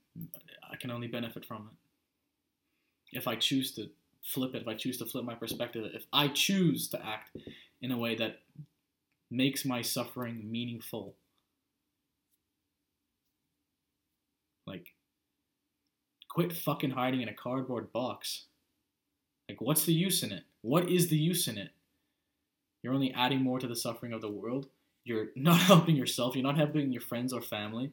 I 0.71 0.75
can 0.75 0.91
only 0.91 1.07
benefit 1.07 1.45
from 1.45 1.69
it. 1.71 3.17
If 3.17 3.27
I 3.27 3.35
choose 3.35 3.71
to 3.75 3.89
flip 4.23 4.55
it, 4.55 4.61
if 4.63 4.67
I 4.67 4.75
choose 4.75 4.97
to 4.97 5.05
flip 5.05 5.25
my 5.25 5.35
perspective, 5.35 5.89
if 5.93 6.05
I 6.11 6.27
choose 6.27 6.87
to 6.89 7.05
act 7.05 7.35
in 7.81 7.91
a 7.91 7.97
way 7.97 8.15
that 8.15 8.39
makes 9.29 9.65
my 9.65 9.81
suffering 9.81 10.51
meaningful 10.51 11.15
Like, 14.65 14.93
quit 16.29 16.53
fucking 16.53 16.91
hiding 16.91 17.21
in 17.21 17.29
a 17.29 17.33
cardboard 17.33 17.91
box. 17.91 18.45
Like, 19.49 19.61
what's 19.61 19.85
the 19.85 19.93
use 19.93 20.23
in 20.23 20.31
it? 20.31 20.43
What 20.61 20.89
is 20.89 21.09
the 21.09 21.17
use 21.17 21.47
in 21.47 21.57
it? 21.57 21.71
You're 22.81 22.93
only 22.93 23.13
adding 23.13 23.41
more 23.41 23.59
to 23.59 23.67
the 23.67 23.75
suffering 23.75 24.13
of 24.13 24.21
the 24.21 24.29
world. 24.29 24.67
You're 25.03 25.27
not 25.35 25.59
helping 25.59 25.95
yourself. 25.95 26.35
You're 26.35 26.43
not 26.43 26.57
helping 26.57 26.91
your 26.91 27.01
friends 27.01 27.33
or 27.33 27.41
family. 27.41 27.91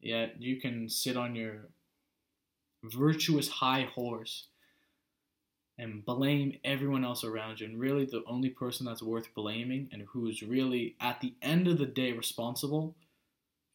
Yet 0.00 0.40
you 0.40 0.60
can 0.60 0.88
sit 0.88 1.16
on 1.16 1.36
your 1.36 1.68
virtuous 2.82 3.48
high 3.48 3.88
horse 3.94 4.48
and 5.78 6.04
blame 6.04 6.58
everyone 6.64 7.04
else 7.04 7.24
around 7.24 7.60
you. 7.60 7.66
And 7.66 7.78
really, 7.78 8.04
the 8.04 8.24
only 8.26 8.50
person 8.50 8.84
that's 8.84 9.02
worth 9.02 9.34
blaming 9.34 9.88
and 9.92 10.02
who's 10.12 10.42
really, 10.42 10.96
at 11.00 11.20
the 11.20 11.34
end 11.40 11.68
of 11.68 11.78
the 11.78 11.86
day, 11.86 12.12
responsible 12.12 12.96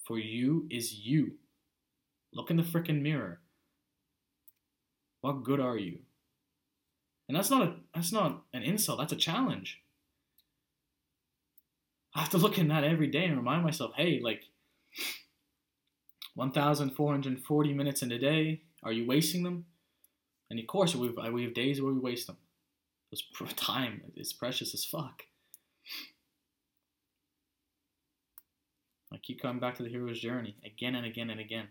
for 0.04 0.20
you 0.20 0.68
is 0.70 1.06
you. 1.06 1.34
Look 2.34 2.52
in 2.52 2.58
the 2.58 2.64
freaking 2.64 3.02
mirror. 3.02 3.40
What 5.22 5.44
good 5.44 5.60
are 5.60 5.78
you? 5.78 6.00
And 7.28 7.36
that's 7.36 7.50
not 7.50 7.64
a 7.64 7.76
that's 7.94 8.14
not 8.14 8.44
an 8.54 8.64
insult, 8.64 9.00
that's 9.00 9.12
a 9.12 9.18
challenge. 9.18 9.82
I 12.18 12.22
have 12.22 12.30
to 12.32 12.40
look 12.40 12.58
in 12.58 12.70
that 12.70 12.84
every 12.84 13.06
day 13.06 13.26
and 13.26 13.38
remind 13.38 13.64
myself, 13.64 13.92
hey, 13.96 14.20
like 14.24 14.42
1,440 16.34 17.74
minutes 17.74 18.02
in 18.02 18.12
a 18.12 18.18
day, 18.18 18.62
are 18.82 18.92
you 18.92 19.06
wasting 19.06 19.44
them? 19.44 19.66
And 20.50 20.60
of 20.60 20.66
course, 20.66 20.96
we 20.96 21.08
have, 21.08 21.32
we 21.32 21.44
have 21.44 21.54
days 21.54 21.80
where 21.80 21.94
we 21.94 22.00
waste 22.00 22.26
them. 22.26 22.38
This 23.12 23.22
time 23.56 24.02
is 24.16 24.34
precious 24.34 24.74
as 24.74 24.84
fuck. 24.84 25.26
I 29.14 29.18
keep 29.18 29.40
coming 29.40 29.60
back 29.60 29.76
to 29.76 29.84
the 29.84 29.90
hero's 29.90 30.20
journey 30.20 30.56
again 30.66 30.96
and 30.96 31.06
again 31.06 31.30
and 31.30 31.40
again. 31.40 31.68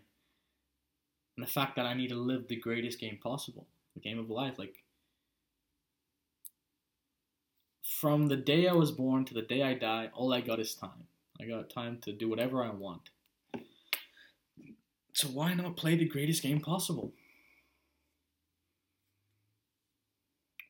And 1.35 1.45
the 1.45 1.51
fact 1.51 1.75
that 1.75 1.85
I 1.85 1.93
need 1.93 2.07
to 2.09 2.15
live 2.15 2.47
the 2.47 2.55
greatest 2.55 3.01
game 3.01 3.19
possible, 3.21 3.67
the 3.95 3.99
game 3.99 4.17
of 4.17 4.29
life. 4.29 4.57
Like, 4.57 4.75
from 7.87 8.27
the 8.27 8.35
day 8.35 8.67
I 8.67 8.73
was 8.73 8.91
born 8.91 9.23
to 9.25 9.33
the 9.33 9.41
day 9.41 9.63
I 9.63 9.73
die, 9.73 10.09
all 10.13 10.33
I 10.33 10.41
got 10.41 10.59
is 10.59 10.75
time. 10.75 11.07
I 11.39 11.45
got 11.45 11.69
time 11.69 11.99
to 12.01 12.11
do 12.11 12.29
whatever 12.29 12.63
I 12.63 12.69
want. 12.69 13.09
So 15.13 15.29
why 15.29 15.53
not 15.53 15.77
play 15.77 15.95
the 15.95 16.05
greatest 16.05 16.43
game 16.43 16.59
possible? 16.59 17.13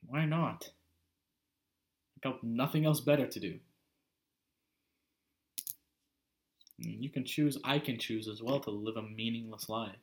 Why 0.06 0.24
not? 0.24 0.70
I 2.16 2.28
got 2.28 2.42
nothing 2.42 2.86
else 2.86 3.00
better 3.00 3.26
to 3.26 3.40
do. 3.40 3.58
Mm, 6.80 7.02
you 7.02 7.10
can 7.10 7.24
choose, 7.24 7.58
I 7.64 7.78
can 7.78 7.98
choose 7.98 8.28
as 8.28 8.42
well 8.42 8.60
to 8.60 8.70
live 8.70 8.96
a 8.96 9.02
meaningless 9.02 9.68
life. 9.68 9.96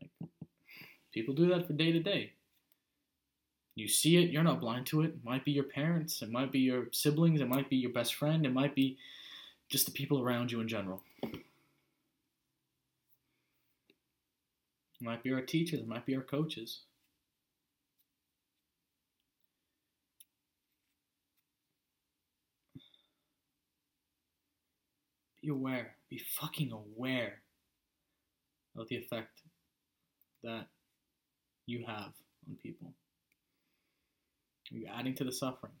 Like, 0.00 0.30
people 1.12 1.34
do 1.34 1.48
that 1.48 1.66
for 1.66 1.72
day 1.72 1.90
to 1.90 2.00
day. 2.00 2.32
You 3.78 3.86
see 3.86 4.16
it, 4.16 4.30
you're 4.30 4.42
not 4.42 4.58
blind 4.60 4.86
to 4.86 5.02
it. 5.02 5.10
It 5.10 5.24
might 5.24 5.44
be 5.44 5.52
your 5.52 5.62
parents, 5.62 6.20
it 6.20 6.32
might 6.32 6.50
be 6.50 6.58
your 6.58 6.88
siblings, 6.90 7.40
it 7.40 7.48
might 7.48 7.70
be 7.70 7.76
your 7.76 7.92
best 7.92 8.16
friend, 8.16 8.44
it 8.44 8.52
might 8.52 8.74
be 8.74 8.98
just 9.68 9.86
the 9.86 9.92
people 9.92 10.20
around 10.20 10.50
you 10.50 10.60
in 10.60 10.66
general. 10.66 11.04
It 11.22 11.38
might 15.00 15.22
be 15.22 15.32
our 15.32 15.42
teachers, 15.42 15.78
it 15.78 15.86
might 15.86 16.04
be 16.04 16.16
our 16.16 16.22
coaches. 16.22 16.80
Be 25.40 25.50
aware. 25.50 25.94
Be 26.10 26.20
fucking 26.40 26.72
aware 26.72 27.42
of 28.76 28.88
the 28.88 28.96
effect 28.96 29.42
that 30.42 30.66
you 31.66 31.84
have 31.86 32.12
on 32.48 32.56
people. 32.60 32.92
Are 34.72 34.76
you 34.76 34.86
adding 34.86 35.14
to 35.16 35.24
the 35.24 35.32
suffering? 35.32 35.72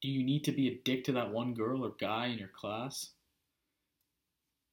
Do 0.00 0.08
you 0.08 0.24
need 0.24 0.44
to 0.44 0.52
be 0.52 0.68
a 0.68 0.80
dick 0.84 1.04
to 1.04 1.12
that 1.12 1.32
one 1.32 1.54
girl 1.54 1.84
or 1.84 1.92
guy 2.00 2.26
in 2.26 2.38
your 2.38 2.48
class? 2.48 3.10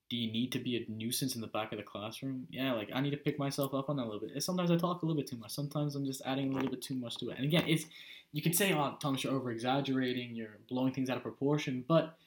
Do 0.10 0.18
you 0.18 0.32
need 0.32 0.52
to 0.54 0.60
be 0.60 0.76
a 0.76 0.92
nuisance 0.92 1.36
in 1.36 1.42
the 1.42 1.48
back 1.48 1.72
of 1.72 1.78
the 1.78 1.84
classroom? 1.84 2.48
Yeah, 2.50 2.74
like 2.74 2.90
I 2.94 3.02
need 3.02 3.12
to 3.12 3.18
pick 3.18 3.38
myself 3.38 3.76
up 3.76 3.90
on 3.90 3.98
that 3.98 4.04
a 4.04 4.10
little 4.10 4.28
bit. 4.28 4.42
Sometimes 4.42 4.72
I 4.72 4.78
talk 4.78 5.04
a 5.04 5.06
little 5.06 5.22
bit 5.22 5.30
too 5.30 5.38
much. 5.38 5.52
Sometimes 5.52 5.96
I'm 5.96 6.06
just 6.06 6.24
adding 6.26 6.52
a 6.52 6.56
little 6.56 6.72
bit 6.72 6.82
too 6.82 6.96
much 6.96 7.18
to 7.18 7.30
it. 7.30 7.38
And 7.38 7.46
again, 7.46 7.66
it's 7.68 7.86
you 8.32 8.42
could 8.42 8.56
say, 8.56 8.74
"Oh, 8.74 8.98
Thomas, 9.00 9.24
you're 9.24 9.34
over 9.34 9.52
exaggerating. 9.52 10.36
You're 10.36 10.58
blowing 10.68 10.94
things 10.94 11.12
out 11.12 11.18
of 11.18 11.24
proportion," 11.24 11.86
but 11.88 12.18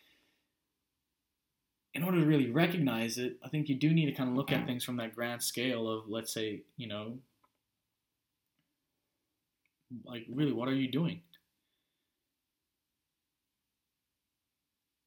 in 1.94 2.02
order 2.02 2.20
to 2.20 2.26
really 2.26 2.50
recognize 2.50 3.18
it, 3.18 3.38
I 3.44 3.48
think 3.48 3.68
you 3.68 3.74
do 3.74 3.92
need 3.92 4.06
to 4.06 4.12
kind 4.12 4.30
of 4.30 4.36
look 4.36 4.50
at 4.50 4.66
things 4.66 4.84
from 4.84 4.96
that 4.96 5.14
grand 5.14 5.42
scale 5.42 5.88
of, 5.88 6.08
let's 6.08 6.32
say, 6.32 6.62
you 6.76 6.86
know, 6.86 7.18
like 10.04 10.26
really, 10.30 10.52
what 10.52 10.68
are 10.68 10.74
you 10.74 10.90
doing? 10.90 11.22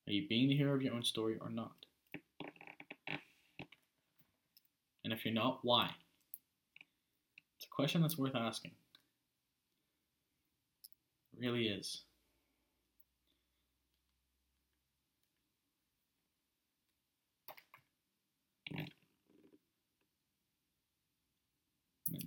Are 0.08 0.12
you 0.14 0.28
being 0.28 0.50
the 0.50 0.58
hero 0.58 0.76
of 0.76 0.82
your 0.82 0.94
own 0.94 1.04
story 1.04 1.38
or 1.42 1.50
not? 1.50 1.74
And 5.04 5.14
if 5.14 5.24
you're 5.26 5.34
not, 5.34 5.60
why? 5.64 5.92
It's 7.58 7.66
a 7.66 7.70
question 7.70 8.02
that's 8.02 8.18
worth 8.18 8.36
asking. 8.36 8.72
It 11.34 11.40
really 11.40 11.68
is. 11.68 12.04
Hmm. 22.10 22.26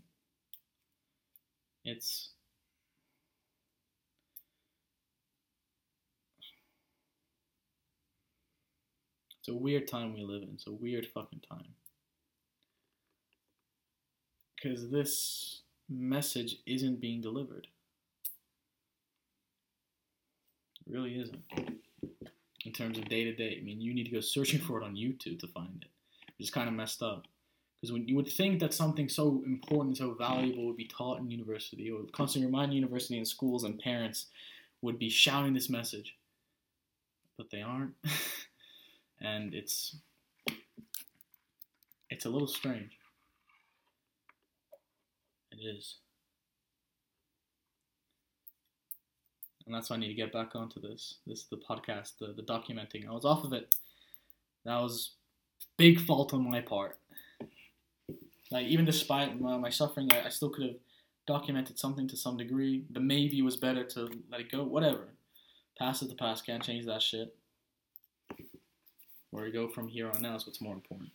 It's 1.84 2.34
It's 9.48 9.54
a 9.54 9.58
weird 9.58 9.88
time 9.88 10.12
we 10.12 10.24
live 10.24 10.42
in. 10.42 10.50
It's 10.52 10.66
a 10.66 10.72
weird 10.72 11.06
fucking 11.06 11.40
time. 11.48 11.68
Because 14.54 14.90
this 14.90 15.62
message 15.88 16.56
isn't 16.66 17.00
being 17.00 17.22
delivered. 17.22 17.66
It 20.86 20.92
really 20.92 21.18
isn't. 21.18 21.42
In 22.66 22.72
terms 22.72 22.98
of 22.98 23.08
day 23.08 23.24
to 23.24 23.34
day. 23.34 23.56
I 23.58 23.64
mean, 23.64 23.80
you 23.80 23.94
need 23.94 24.04
to 24.04 24.10
go 24.10 24.20
searching 24.20 24.60
for 24.60 24.82
it 24.82 24.84
on 24.84 24.96
YouTube 24.96 25.40
to 25.40 25.46
find 25.46 25.82
it. 25.82 25.88
It's 26.38 26.50
kind 26.50 26.68
of 26.68 26.74
messed 26.74 27.02
up. 27.02 27.24
Because 27.80 27.94
when 27.94 28.06
you 28.06 28.16
would 28.16 28.30
think 28.30 28.60
that 28.60 28.74
something 28.74 29.08
so 29.08 29.42
important, 29.46 29.96
so 29.96 30.12
valuable 30.12 30.66
would 30.66 30.76
be 30.76 30.88
taught 30.88 31.20
in 31.20 31.30
university, 31.30 31.90
or 31.90 32.00
Constant 32.12 32.44
Reminder 32.44 32.74
University 32.74 33.16
and 33.16 33.26
schools 33.26 33.64
and 33.64 33.78
parents 33.78 34.26
would 34.82 34.98
be 34.98 35.08
shouting 35.08 35.54
this 35.54 35.70
message. 35.70 36.16
But 37.38 37.48
they 37.50 37.62
aren't. 37.62 37.94
and 39.20 39.54
it's 39.54 39.96
it's 42.10 42.24
a 42.24 42.30
little 42.30 42.48
strange. 42.48 42.92
It 45.52 45.58
is. 45.64 45.96
And 49.66 49.74
that's 49.74 49.90
why 49.90 49.96
I 49.96 49.98
need 49.98 50.08
to 50.08 50.14
get 50.14 50.32
back 50.32 50.54
onto 50.54 50.80
this. 50.80 51.16
This 51.26 51.44
the 51.44 51.58
podcast, 51.58 52.12
the, 52.18 52.32
the 52.34 52.42
documenting. 52.42 53.06
I 53.06 53.12
was 53.12 53.26
off 53.26 53.44
of 53.44 53.52
it. 53.52 53.74
That 54.64 54.80
was 54.80 55.12
big 55.76 56.00
fault 56.00 56.32
on 56.32 56.50
my 56.50 56.60
part. 56.60 56.96
Like 58.50 58.66
even 58.66 58.86
despite 58.86 59.38
my, 59.38 59.58
my 59.58 59.68
suffering, 59.68 60.10
I, 60.12 60.26
I 60.26 60.28
still 60.30 60.48
could 60.48 60.64
have 60.64 60.76
documented 61.26 61.78
something 61.78 62.08
to 62.08 62.16
some 62.16 62.38
degree. 62.38 62.84
But 62.88 63.02
maybe 63.02 63.38
it 63.38 63.44
was 63.44 63.56
better 63.56 63.84
to 63.84 64.08
let 64.30 64.40
it 64.40 64.50
go. 64.50 64.64
Whatever. 64.64 65.08
Past 65.78 66.02
is 66.02 66.08
the 66.08 66.14
past. 66.14 66.46
Can't 66.46 66.62
change 66.62 66.86
that 66.86 67.02
shit. 67.02 67.36
Where 69.30 69.44
we 69.44 69.50
go 69.50 69.68
from 69.68 69.88
here 69.88 70.10
on 70.10 70.24
out 70.24 70.36
is 70.36 70.46
what's 70.46 70.60
more 70.60 70.74
important. 70.74 71.10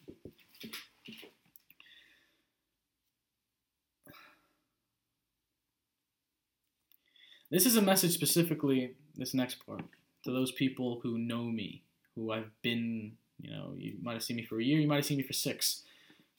This 7.49 7.65
is 7.65 7.75
a 7.75 7.81
message 7.81 8.13
specifically, 8.13 8.95
this 9.15 9.33
next 9.33 9.63
part, 9.65 9.83
to 10.23 10.31
those 10.31 10.51
people 10.51 10.99
who 11.03 11.19
know 11.19 11.43
me, 11.43 11.83
who 12.15 12.31
I've 12.31 12.49
been, 12.63 13.13
you 13.39 13.51
know, 13.51 13.73
you 13.77 13.93
might 14.01 14.13
have 14.13 14.23
seen 14.23 14.37
me 14.37 14.43
for 14.43 14.59
a 14.59 14.63
year, 14.63 14.79
you 14.79 14.87
might 14.87 14.95
have 14.95 15.05
seen 15.05 15.17
me 15.17 15.23
for 15.23 15.33
six 15.33 15.83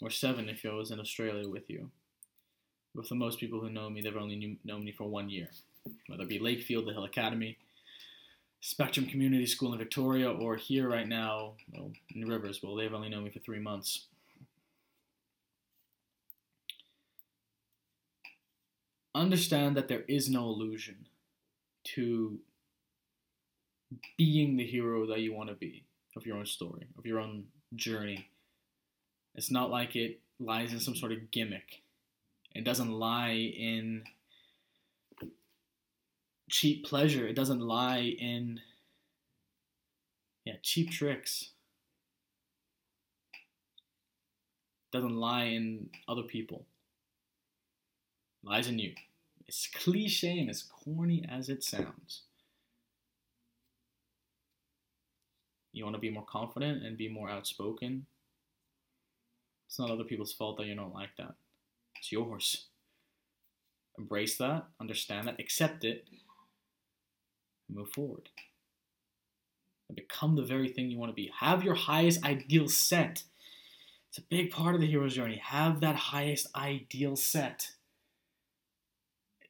or 0.00 0.11
seven 0.11 0.49
if 0.49 0.64
I 0.64 0.73
was 0.73 0.90
in 0.90 0.99
Australia 0.99 1.49
with 1.49 1.71
you. 1.71 1.90
But 2.95 3.07
for 3.07 3.14
most 3.14 3.38
people 3.38 3.61
who 3.61 3.71
know 3.71 3.90
me, 3.90 4.00
they've 4.00 4.16
only 4.16 4.37
knew, 4.37 4.57
known 4.64 4.85
me 4.85 4.93
for 4.93 5.04
one 5.04 5.31
year, 5.31 5.50
whether 6.09 6.25
it 6.25 6.28
be 6.28 6.40
Lakefield, 6.40 6.87
the 6.87 6.93
Hill 6.93 7.04
Academy, 7.04 7.59
Spectrum 8.64 9.04
Community 9.04 9.44
School 9.44 9.75
in 9.75 9.78
Victoria, 9.78 10.33
or 10.33 10.56
here 10.56 10.88
right 10.88 11.06
now 11.06 11.52
well, 11.71 11.92
in 12.14 12.26
Rivers. 12.26 12.62
Well, 12.62 12.75
they've 12.75 12.94
only 12.94 13.11
known 13.11 13.25
me 13.25 13.30
for 13.30 13.40
three 13.40 13.59
months. 13.59 14.06
Understand 19.14 19.76
that 19.76 19.88
there 19.88 20.04
is 20.09 20.30
no 20.30 20.44
illusion 20.44 20.97
to 21.94 22.38
being 24.16 24.56
the 24.56 24.64
hero 24.64 25.06
that 25.09 25.21
you 25.21 25.35
want 25.35 25.50
to 25.50 25.54
be 25.54 25.85
of 26.16 26.25
your 26.25 26.38
own 26.38 26.47
story, 26.47 26.87
of 26.97 27.04
your 27.04 27.21
own 27.21 27.44
journey. 27.75 28.30
It's 29.35 29.50
not 29.50 29.71
like 29.71 29.94
it 29.94 30.21
lies 30.40 30.73
in 30.73 30.80
some 30.80 30.97
sort 30.97 31.12
of 31.12 31.30
gimmick. 31.30 31.83
It 32.54 32.64
doesn't 32.64 32.90
lie 32.90 33.33
in 33.35 34.04
cheap 36.51 36.85
pleasure. 36.85 37.27
It 37.27 37.37
doesn't 37.37 37.61
lie 37.61 38.15
in 38.19 38.61
yeah, 40.45 40.55
cheap 40.63 40.91
tricks. 40.91 41.51
It 44.93 44.97
doesn't 44.97 45.17
lie 45.17 45.45
in 45.45 45.89
other 46.07 46.23
people. 46.23 46.67
Lies 48.43 48.69
in 48.69 48.78
you. 48.78 48.93
As 49.49 49.69
cliche 49.75 50.39
and 50.39 50.50
as 50.50 50.63
corny 50.63 51.25
as 51.30 51.49
it 51.49 51.63
sounds. 51.63 52.23
You 55.73 55.85
want 55.85 55.97
to 55.97 56.00
be 56.00 56.11
more 56.11 56.26
confident 56.26 56.85
and 56.85 56.97
be 56.97 57.09
more 57.09 57.28
outspoken. 57.28 58.07
It's 59.67 59.78
not 59.78 59.91
other 59.91 60.04
people's 60.04 60.33
fault 60.33 60.59
that 60.59 60.67
you 60.67 60.75
don't 60.76 60.95
like 60.95 61.17
that. 61.19 61.35
It's 61.97 62.13
yours. 62.13 62.67
Embrace 63.99 64.37
that, 64.39 64.67
understand 64.80 65.26
that, 65.26 65.41
accept 65.41 65.85
it, 65.85 66.04
and 67.69 67.77
move 67.77 67.91
forward. 67.91 68.29
And 69.89 69.97
become 69.97 70.37
the 70.37 70.43
very 70.43 70.69
thing 70.69 70.91
you 70.91 70.99
want 70.99 71.11
to 71.11 71.15
be. 71.15 71.31
Have 71.41 71.63
your 71.63 71.75
highest 71.75 72.25
ideal 72.25 72.69
set. 72.69 73.25
It's 74.09 74.19
a 74.19 74.23
big 74.23 74.50
part 74.50 74.75
of 74.75 74.81
the 74.81 74.87
hero's 74.87 75.15
journey. 75.15 75.41
Have 75.45 75.81
that 75.81 75.97
highest 75.97 76.47
ideal 76.57 77.17
set. 77.17 77.73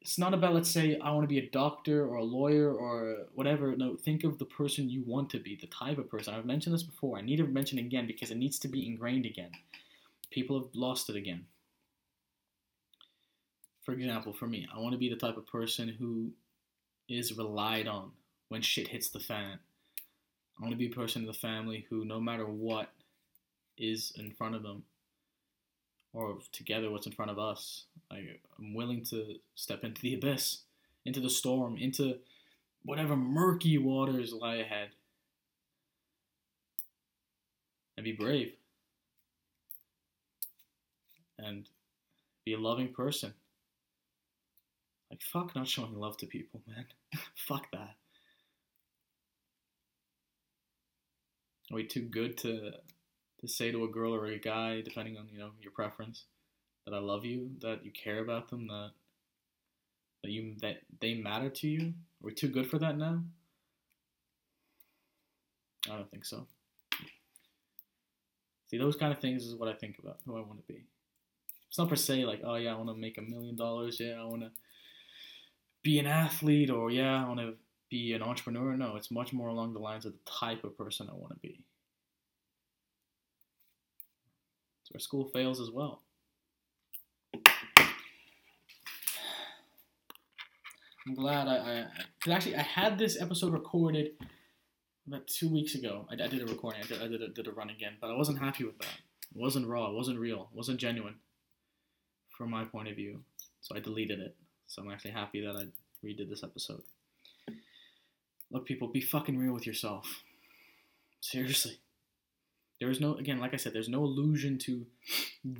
It's 0.00 0.18
not 0.18 0.34
about, 0.34 0.54
let's 0.54 0.70
say, 0.70 0.98
I 0.98 1.12
want 1.12 1.24
to 1.24 1.34
be 1.34 1.38
a 1.38 1.50
doctor 1.50 2.06
or 2.06 2.16
a 2.16 2.24
lawyer 2.24 2.70
or 2.70 3.26
whatever. 3.34 3.74
No, 3.74 3.96
think 3.96 4.22
of 4.22 4.38
the 4.38 4.44
person 4.44 4.90
you 4.90 5.02
want 5.06 5.30
to 5.30 5.38
be, 5.38 5.56
the 5.56 5.66
type 5.66 5.96
of 5.96 6.10
person. 6.10 6.34
I've 6.34 6.44
mentioned 6.44 6.74
this 6.74 6.82
before. 6.82 7.16
I 7.16 7.22
need 7.22 7.36
to 7.36 7.46
mention 7.46 7.78
again 7.78 8.06
because 8.06 8.30
it 8.30 8.36
needs 8.36 8.58
to 8.60 8.68
be 8.68 8.86
ingrained 8.86 9.24
again. 9.24 9.50
People 10.30 10.60
have 10.60 10.68
lost 10.74 11.08
it 11.08 11.16
again. 11.16 11.46
For 13.84 13.92
example, 13.92 14.32
for 14.32 14.46
me, 14.46 14.66
I 14.74 14.78
want 14.78 14.92
to 14.92 14.98
be 14.98 15.08
the 15.08 15.16
type 15.16 15.36
of 15.36 15.46
person 15.46 15.88
who 15.88 16.32
is 17.08 17.36
relied 17.36 17.86
on 17.86 18.10
when 18.48 18.62
shit 18.62 18.88
hits 18.88 19.08
the 19.08 19.20
fan. 19.20 19.58
I 20.58 20.62
want 20.62 20.72
to 20.72 20.78
be 20.78 20.86
a 20.86 20.94
person 20.94 21.22
in 21.22 21.26
the 21.26 21.34
family 21.34 21.86
who, 21.90 22.04
no 22.04 22.20
matter 22.20 22.46
what 22.46 22.90
is 23.76 24.12
in 24.16 24.30
front 24.30 24.54
of 24.54 24.62
them, 24.62 24.84
or 26.12 26.38
together 26.52 26.90
what's 26.90 27.06
in 27.06 27.12
front 27.12 27.32
of 27.32 27.38
us, 27.38 27.84
I, 28.10 28.36
I'm 28.58 28.74
willing 28.74 29.04
to 29.06 29.34
step 29.56 29.82
into 29.82 30.00
the 30.00 30.14
abyss, 30.14 30.60
into 31.04 31.20
the 31.20 31.28
storm, 31.28 31.76
into 31.76 32.18
whatever 32.84 33.16
murky 33.16 33.78
waters 33.78 34.32
lie 34.32 34.56
ahead, 34.56 34.90
and 37.96 38.04
be 38.04 38.12
brave, 38.12 38.52
and 41.38 41.68
be 42.44 42.54
a 42.54 42.58
loving 42.58 42.92
person. 42.92 43.34
Like, 45.14 45.22
fuck 45.22 45.54
not 45.54 45.68
showing 45.68 45.94
love 45.94 46.16
to 46.16 46.26
people, 46.26 46.60
man. 46.66 46.86
fuck 47.36 47.70
that. 47.70 47.94
Are 51.70 51.76
we 51.76 51.86
too 51.86 52.02
good 52.02 52.36
to 52.38 52.72
to 53.40 53.46
say 53.46 53.70
to 53.70 53.84
a 53.84 53.88
girl 53.88 54.12
or 54.12 54.26
a 54.26 54.40
guy, 54.40 54.80
depending 54.80 55.16
on 55.16 55.28
you 55.30 55.38
know 55.38 55.50
your 55.60 55.70
preference, 55.70 56.24
that 56.84 56.94
I 56.94 56.98
love 56.98 57.24
you, 57.24 57.52
that 57.60 57.84
you 57.84 57.92
care 57.92 58.18
about 58.18 58.48
them, 58.48 58.66
that 58.66 58.90
that 60.24 60.30
you 60.32 60.56
that 60.62 60.78
they 61.00 61.14
matter 61.14 61.48
to 61.48 61.68
you? 61.68 61.94
Are 62.20 62.26
we 62.26 62.34
too 62.34 62.48
good 62.48 62.68
for 62.68 62.80
that 62.80 62.98
now? 62.98 63.22
I 65.88 65.94
don't 65.94 66.10
think 66.10 66.24
so. 66.24 66.48
See, 68.66 68.78
those 68.78 68.96
kind 68.96 69.12
of 69.12 69.20
things 69.20 69.44
is 69.44 69.54
what 69.54 69.68
I 69.68 69.74
think 69.74 70.00
about 70.00 70.18
who 70.26 70.36
I 70.36 70.40
want 70.40 70.58
to 70.58 70.72
be. 70.72 70.86
It's 71.68 71.78
not 71.78 71.88
per 71.88 71.94
se 71.94 72.24
like, 72.24 72.40
oh 72.42 72.56
yeah, 72.56 72.72
I 72.72 72.76
want 72.76 72.88
to 72.88 72.96
make 72.96 73.16
a 73.16 73.22
million 73.22 73.54
dollars. 73.54 74.00
Yeah, 74.00 74.20
I 74.20 74.24
want 74.24 74.42
to 74.42 74.50
be 75.84 76.00
an 76.00 76.06
athlete, 76.06 76.70
or 76.70 76.90
yeah, 76.90 77.22
I 77.24 77.28
want 77.28 77.38
to 77.38 77.54
be 77.90 78.14
an 78.14 78.22
entrepreneur. 78.22 78.76
No, 78.76 78.96
it's 78.96 79.12
much 79.12 79.32
more 79.32 79.48
along 79.48 79.74
the 79.74 79.78
lines 79.78 80.04
of 80.04 80.12
the 80.12 80.18
type 80.28 80.64
of 80.64 80.76
person 80.76 81.08
I 81.08 81.14
want 81.14 81.32
to 81.34 81.38
be. 81.38 81.64
So 84.84 84.94
our 84.94 85.00
school 85.00 85.30
fails 85.32 85.60
as 85.60 85.70
well. 85.70 86.00
I'm 91.06 91.14
glad 91.14 91.48
I, 91.48 91.86
I 92.26 92.32
actually 92.32 92.56
I 92.56 92.62
had 92.62 92.98
this 92.98 93.20
episode 93.20 93.52
recorded 93.52 94.12
about 95.06 95.26
two 95.26 95.52
weeks 95.52 95.74
ago. 95.74 96.06
I, 96.10 96.14
I 96.14 96.28
did 96.28 96.40
a 96.40 96.46
recording. 96.46 96.80
I 96.82 96.86
did, 96.86 97.02
I 97.02 97.08
did 97.08 97.22
a, 97.22 97.28
did 97.28 97.46
a 97.46 97.52
run 97.52 97.68
again, 97.68 97.92
but 98.00 98.10
I 98.10 98.16
wasn't 98.16 98.38
happy 98.38 98.64
with 98.64 98.78
that. 98.78 98.86
It 99.34 99.38
wasn't 99.38 99.68
raw. 99.68 99.90
It 99.90 99.94
wasn't 99.94 100.18
real. 100.18 100.48
It 100.50 100.56
wasn't 100.56 100.80
genuine, 100.80 101.16
from 102.30 102.50
my 102.50 102.64
point 102.64 102.88
of 102.88 102.96
view. 102.96 103.20
So 103.60 103.76
I 103.76 103.80
deleted 103.80 104.18
it. 104.20 104.34
So 104.74 104.82
I'm 104.82 104.90
actually 104.90 105.12
happy 105.12 105.40
that 105.46 105.54
I 105.54 105.66
redid 106.04 106.28
this 106.28 106.42
episode. 106.42 106.82
Look, 108.50 108.66
people, 108.66 108.88
be 108.88 109.00
fucking 109.00 109.38
real 109.38 109.52
with 109.52 109.68
yourself. 109.68 110.24
Seriously. 111.20 111.78
There 112.80 112.90
is 112.90 113.00
no, 113.00 113.14
again, 113.14 113.38
like 113.38 113.54
I 113.54 113.56
said, 113.56 113.72
there's 113.72 113.88
no 113.88 114.02
illusion 114.02 114.58
to 114.58 114.84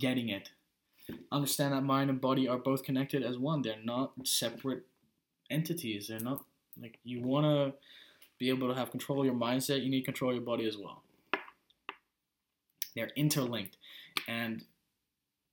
getting 0.00 0.31
it. 0.31 0.50
Understand 1.31 1.74
that 1.74 1.83
mind 1.83 2.11
and 2.11 2.20
body 2.20 2.48
are 2.48 2.59
both 2.59 2.83
connected 2.83 3.22
as 3.22 3.38
one. 3.38 3.62
They're 3.62 3.77
not 3.85 4.14
separate 4.24 4.83
entities. 5.48 6.09
They're 6.09 6.18
not, 6.18 6.44
like, 6.77 6.98
you 7.05 7.22
want 7.22 7.44
to 7.44 7.79
be 8.40 8.48
able 8.48 8.66
to 8.66 8.74
have 8.74 8.90
control 8.90 9.20
of 9.20 9.27
your 9.27 9.35
mindset, 9.37 9.85
you 9.85 9.90
need 9.90 10.00
to 10.00 10.07
control 10.07 10.33
your 10.33 10.42
body 10.42 10.66
as 10.66 10.77
well. 10.77 11.05
They're 12.96 13.12
interlinked. 13.14 13.77
And 14.27 14.64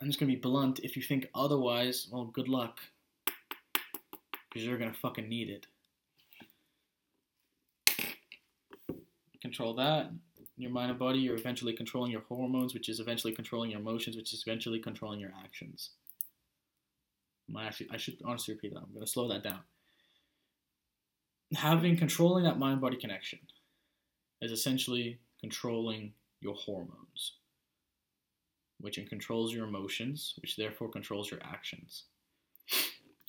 I'm 0.01 0.07
just 0.07 0.19
going 0.19 0.31
to 0.31 0.35
be 0.35 0.41
blunt. 0.41 0.79
If 0.79 0.97
you 0.97 1.03
think 1.03 1.27
otherwise, 1.35 2.07
well, 2.11 2.25
good 2.25 2.49
luck. 2.49 2.79
Because 4.51 4.67
you're 4.67 4.77
to 4.77 4.91
fucking 4.93 5.29
need 5.29 5.49
it. 5.49 5.67
Control 9.41 9.73
that, 9.75 10.11
your 10.57 10.71
mind 10.71 10.91
and 10.91 10.99
body, 10.99 11.19
you're 11.19 11.35
eventually 11.35 11.73
controlling 11.73 12.11
your 12.11 12.21
hormones, 12.21 12.73
which 12.73 12.89
is 12.89 12.99
eventually 12.99 13.33
controlling 13.33 13.71
your 13.71 13.79
emotions, 13.79 14.15
which 14.15 14.33
is 14.33 14.43
eventually 14.45 14.79
controlling 14.79 15.19
your 15.19 15.31
actions. 15.43 15.91
I 17.55 17.65
actually, 17.65 17.89
I 17.91 17.97
should 17.97 18.17
honestly 18.23 18.53
repeat 18.53 18.73
that. 18.73 18.81
I'm 18.81 18.93
going 18.93 19.05
to 19.05 19.11
slow 19.11 19.27
that 19.29 19.43
down. 19.43 19.61
Having 21.55 21.97
controlling 21.97 22.43
that 22.43 22.59
mind 22.59 22.79
body 22.81 22.97
connection 22.97 23.39
is 24.41 24.51
essentially 24.51 25.19
controlling 25.39 26.13
your 26.39 26.55
hormones, 26.55 27.33
which 28.79 28.99
controls 29.09 29.53
your 29.53 29.65
emotions, 29.65 30.35
which 30.41 30.55
therefore 30.55 30.89
controls 30.89 31.31
your 31.31 31.41
actions. 31.43 32.03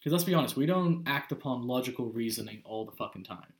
Because 0.02 0.14
let's 0.14 0.24
be 0.24 0.34
honest, 0.34 0.56
we 0.56 0.66
don't 0.66 1.04
act 1.06 1.30
upon 1.30 1.68
logical 1.68 2.06
reasoning 2.06 2.60
all 2.64 2.84
the 2.84 2.90
fucking 2.90 3.22
time. 3.22 3.52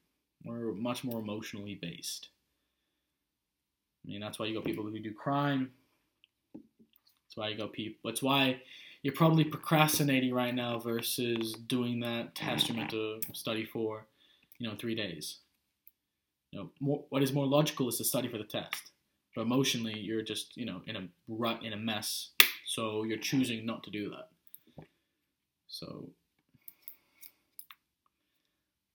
We're 0.44 0.72
much 0.72 1.04
more 1.04 1.20
emotionally 1.20 1.78
based. 1.80 2.30
I 4.04 4.10
mean, 4.10 4.20
that's 4.20 4.40
why 4.40 4.46
you 4.46 4.54
got 4.54 4.64
people 4.64 4.82
who 4.82 4.98
do 4.98 5.14
crime. 5.14 5.70
That's 6.52 7.36
why 7.36 7.48
you 7.48 7.56
got 7.56 7.72
people. 7.72 8.10
That's 8.10 8.24
why 8.24 8.60
you're 9.02 9.14
probably 9.14 9.44
procrastinating 9.44 10.34
right 10.34 10.52
now 10.52 10.80
versus 10.80 11.52
doing 11.52 12.00
that 12.00 12.34
test 12.34 12.68
you're 12.68 12.76
meant 12.76 12.90
to 12.90 13.20
study 13.32 13.64
for, 13.64 14.06
you 14.58 14.68
know, 14.68 14.74
three 14.76 14.96
days. 14.96 15.38
You 16.50 16.58
know, 16.58 16.70
more, 16.80 17.04
what 17.10 17.22
is 17.22 17.32
more 17.32 17.46
logical 17.46 17.88
is 17.88 17.98
to 17.98 18.04
study 18.04 18.28
for 18.28 18.38
the 18.38 18.44
test. 18.44 18.90
But 19.36 19.42
emotionally, 19.42 19.96
you're 19.96 20.22
just, 20.22 20.56
you 20.56 20.66
know, 20.66 20.82
in 20.88 20.96
a 20.96 21.08
rut, 21.28 21.62
in 21.62 21.72
a 21.72 21.76
mess. 21.76 22.30
So 22.66 23.04
you're 23.04 23.18
choosing 23.18 23.64
not 23.64 23.84
to 23.84 23.90
do 23.90 24.10
that. 24.10 24.86
So 25.68 26.10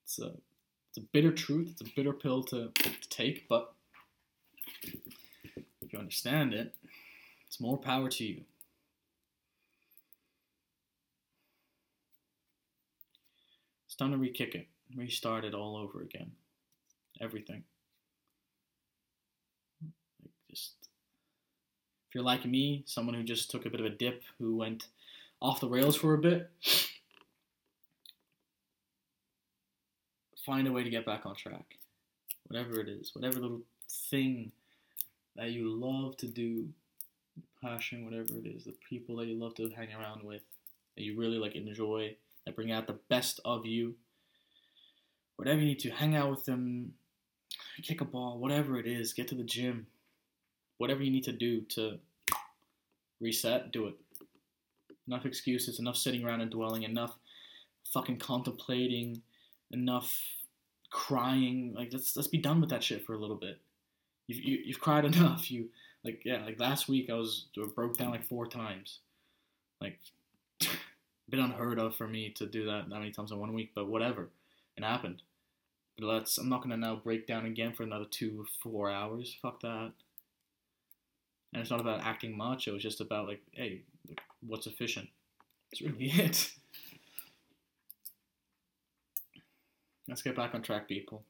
it's 0.08 0.20
a 0.20 0.32
it's 0.90 0.98
a 0.98 1.02
bitter 1.12 1.34
truth. 1.34 1.68
It's 1.72 1.82
a 1.82 1.94
bitter 1.94 2.14
pill 2.14 2.42
to, 2.46 2.70
to 2.70 3.10
take, 3.10 3.50
but 3.50 3.74
if 4.84 5.92
you 5.92 6.00
understand 6.00 6.54
it, 6.54 6.74
it's 7.46 7.60
more 7.60 7.78
power 7.78 8.08
to 8.08 8.24
you. 8.24 8.42
It's 13.86 13.96
time 13.96 14.12
to 14.12 14.18
re-kick 14.18 14.56
it, 14.56 14.68
restart 14.96 15.44
it 15.44 15.54
all 15.54 15.76
over 15.76 16.02
again. 16.02 16.32
Everything. 17.20 17.64
Like 19.84 20.32
just 20.50 20.72
if 22.08 22.16
you're 22.16 22.24
like 22.24 22.46
me, 22.46 22.84
someone 22.86 23.14
who 23.14 23.24
just 23.24 23.52
took 23.52 23.66
a 23.66 23.70
bit 23.70 23.82
of 23.82 23.86
a 23.86 23.90
dip, 23.90 24.24
who 24.40 24.56
went 24.56 24.88
off 25.42 25.60
the 25.60 25.68
rails 25.68 25.98
for 25.98 26.14
a 26.14 26.18
bit, 26.18 26.50
find 30.48 30.66
a 30.66 30.72
way 30.72 30.82
to 30.82 30.90
get 30.90 31.06
back 31.06 31.26
on 31.26 31.36
track. 31.36 31.78
Whatever 32.48 32.80
it 32.80 32.88
is, 32.88 33.12
whatever 33.14 33.38
little 33.40 33.62
thing 34.10 34.54
that 35.36 35.52
you 35.52 35.70
love 35.70 36.16
to 36.18 36.28
do, 36.28 36.70
passion, 37.62 38.06
whatever 38.06 38.40
it 38.40 38.48
is, 38.48 38.64
the 38.64 38.74
people 38.90 39.18
that 39.18 39.28
you 39.28 39.36
love 39.36 39.54
to 39.56 39.70
hang 39.70 39.90
around 39.94 40.24
with, 40.24 40.42
that 40.96 41.04
you 41.04 41.20
really 41.20 41.38
like 41.38 41.56
enjoy, 41.56 42.16
that 42.46 42.56
bring 42.56 42.72
out 42.72 42.88
the 42.88 42.98
best 43.10 43.42
of 43.44 43.66
you. 43.66 43.96
Whatever 45.36 45.60
you 45.60 45.68
need 45.68 45.80
to, 45.80 45.90
hang 45.90 46.16
out 46.16 46.32
with 46.32 46.46
them, 46.46 46.94
kick 47.84 48.00
a 48.00 48.06
ball, 48.06 48.40
whatever 48.40 48.80
it 48.80 48.88
is, 48.88 49.12
get 49.12 49.28
to 49.28 49.36
the 49.36 49.44
gym. 49.44 49.88
Whatever 50.78 51.04
you 51.04 51.12
need 51.12 51.26
to 51.26 51.34
do 51.34 51.62
to 51.62 52.00
reset, 53.20 53.72
do 53.74 53.88
it. 53.88 53.96
Enough 55.08 55.26
excuses, 55.26 55.80
enough 55.80 55.98
sitting 55.98 56.24
around 56.24 56.40
and 56.40 56.52
dwelling, 56.52 56.84
enough 56.84 57.18
fucking 57.94 58.18
contemplating, 58.18 59.22
enough 59.72 60.22
crying. 60.90 61.74
Like 61.76 61.90
let's 61.92 62.16
let's 62.16 62.28
be 62.28 62.38
done 62.38 62.62
with 62.62 62.70
that 62.70 62.84
shit 62.84 63.06
for 63.06 63.14
a 63.14 63.20
little 63.20 63.36
bit. 63.36 63.60
You've 64.28 64.44
you, 64.44 64.58
have 64.58 64.66
you 64.66 64.74
have 64.74 64.82
cried 64.82 65.06
enough. 65.14 65.52
You 65.52 65.70
like 66.04 66.22
yeah 66.26 66.44
like 66.46 66.60
last 66.60 66.88
week 66.88 67.10
I 67.10 67.14
was 67.14 67.48
broke 67.76 67.98
down 67.98 68.12
like 68.12 68.26
four 68.26 68.48
times. 68.48 69.00
Like 69.82 70.00
been 71.30 71.40
unheard 71.40 71.80
of 71.80 71.96
for 71.96 72.08
me 72.08 72.30
to 72.32 72.46
do 72.46 72.66
that 72.66 72.90
that 72.90 73.00
many 73.00 73.12
times 73.12 73.32
in 73.32 73.40
one 73.40 73.54
week, 73.54 73.72
but 73.76 73.88
whatever, 73.88 74.30
it 74.76 74.84
happened. 74.84 75.22
But 75.98 76.06
let's 76.06 76.38
I'm 76.38 76.50
not 76.50 76.62
gonna 76.62 76.78
now 76.78 76.96
break 76.96 77.28
down 77.28 77.46
again 77.46 77.74
for 77.74 77.84
another 77.84 78.06
two 78.10 78.46
four 78.62 78.90
hours. 78.90 79.36
Fuck 79.42 79.62
that. 79.62 79.92
And 81.54 81.62
it's 81.62 81.72
not 81.72 81.80
about 81.80 82.02
acting 82.02 82.38
macho. 82.38 82.76
It's 82.76 82.84
just 82.84 83.02
about 83.02 83.28
like 83.28 83.42
hey 83.52 83.82
what's 84.46 84.68
efficient. 84.68 85.10
That's 85.72 85.82
really 85.82 86.06
it. 86.14 86.52
Let's 90.08 90.22
get 90.22 90.36
back 90.36 90.54
on 90.54 90.62
track, 90.62 90.88
people. 90.88 91.24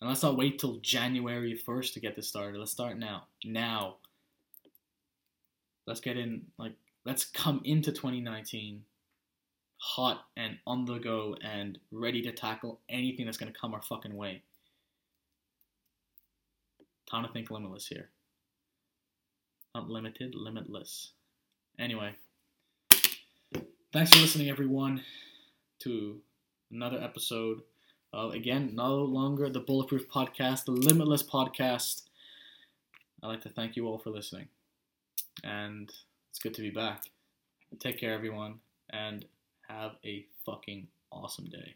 And 0.00 0.08
let's 0.08 0.22
not 0.22 0.36
wait 0.36 0.58
till 0.58 0.78
January 0.80 1.58
1st 1.66 1.92
to 1.94 2.00
get 2.00 2.16
this 2.16 2.28
started. 2.28 2.58
Let's 2.58 2.72
start 2.72 2.98
now. 2.98 3.24
Now. 3.44 3.96
Let's 5.86 6.00
get 6.00 6.16
in, 6.16 6.46
like, 6.58 6.72
let's 7.04 7.24
come 7.24 7.60
into 7.64 7.92
2019 7.92 8.84
hot 9.78 10.26
and 10.36 10.58
on 10.66 10.84
the 10.84 10.98
go 10.98 11.36
and 11.42 11.78
ready 11.90 12.22
to 12.22 12.32
tackle 12.32 12.80
anything 12.88 13.24
that's 13.24 13.38
going 13.38 13.52
to 13.52 13.58
come 13.58 13.74
our 13.74 13.82
fucking 13.82 14.14
way. 14.14 14.42
Time 17.10 17.24
to 17.24 17.32
think 17.32 17.50
limitless 17.50 17.88
here. 17.88 18.10
Not 19.74 19.88
limited, 19.88 20.34
limitless. 20.34 21.12
Anyway, 21.78 22.14
thanks 23.92 24.12
for 24.12 24.20
listening, 24.20 24.50
everyone, 24.50 25.02
to 25.80 26.20
another 26.70 27.00
episode 27.02 27.62
of, 28.12 28.32
again, 28.32 28.72
no 28.74 28.96
longer 28.96 29.48
the 29.48 29.60
Bulletproof 29.60 30.08
Podcast, 30.08 30.64
the 30.64 30.72
Limitless 30.72 31.22
Podcast. 31.22 32.02
I'd 33.22 33.28
like 33.28 33.42
to 33.42 33.48
thank 33.48 33.76
you 33.76 33.86
all 33.86 33.98
for 33.98 34.10
listening. 34.10 34.48
And 35.44 35.92
it's 36.30 36.38
good 36.38 36.54
to 36.54 36.62
be 36.62 36.70
back. 36.70 37.04
Take 37.78 37.98
care, 37.98 38.12
everyone, 38.12 38.60
and 38.90 39.24
have 39.68 39.92
a 40.04 40.26
fucking 40.44 40.88
awesome 41.12 41.46
day. 41.46 41.74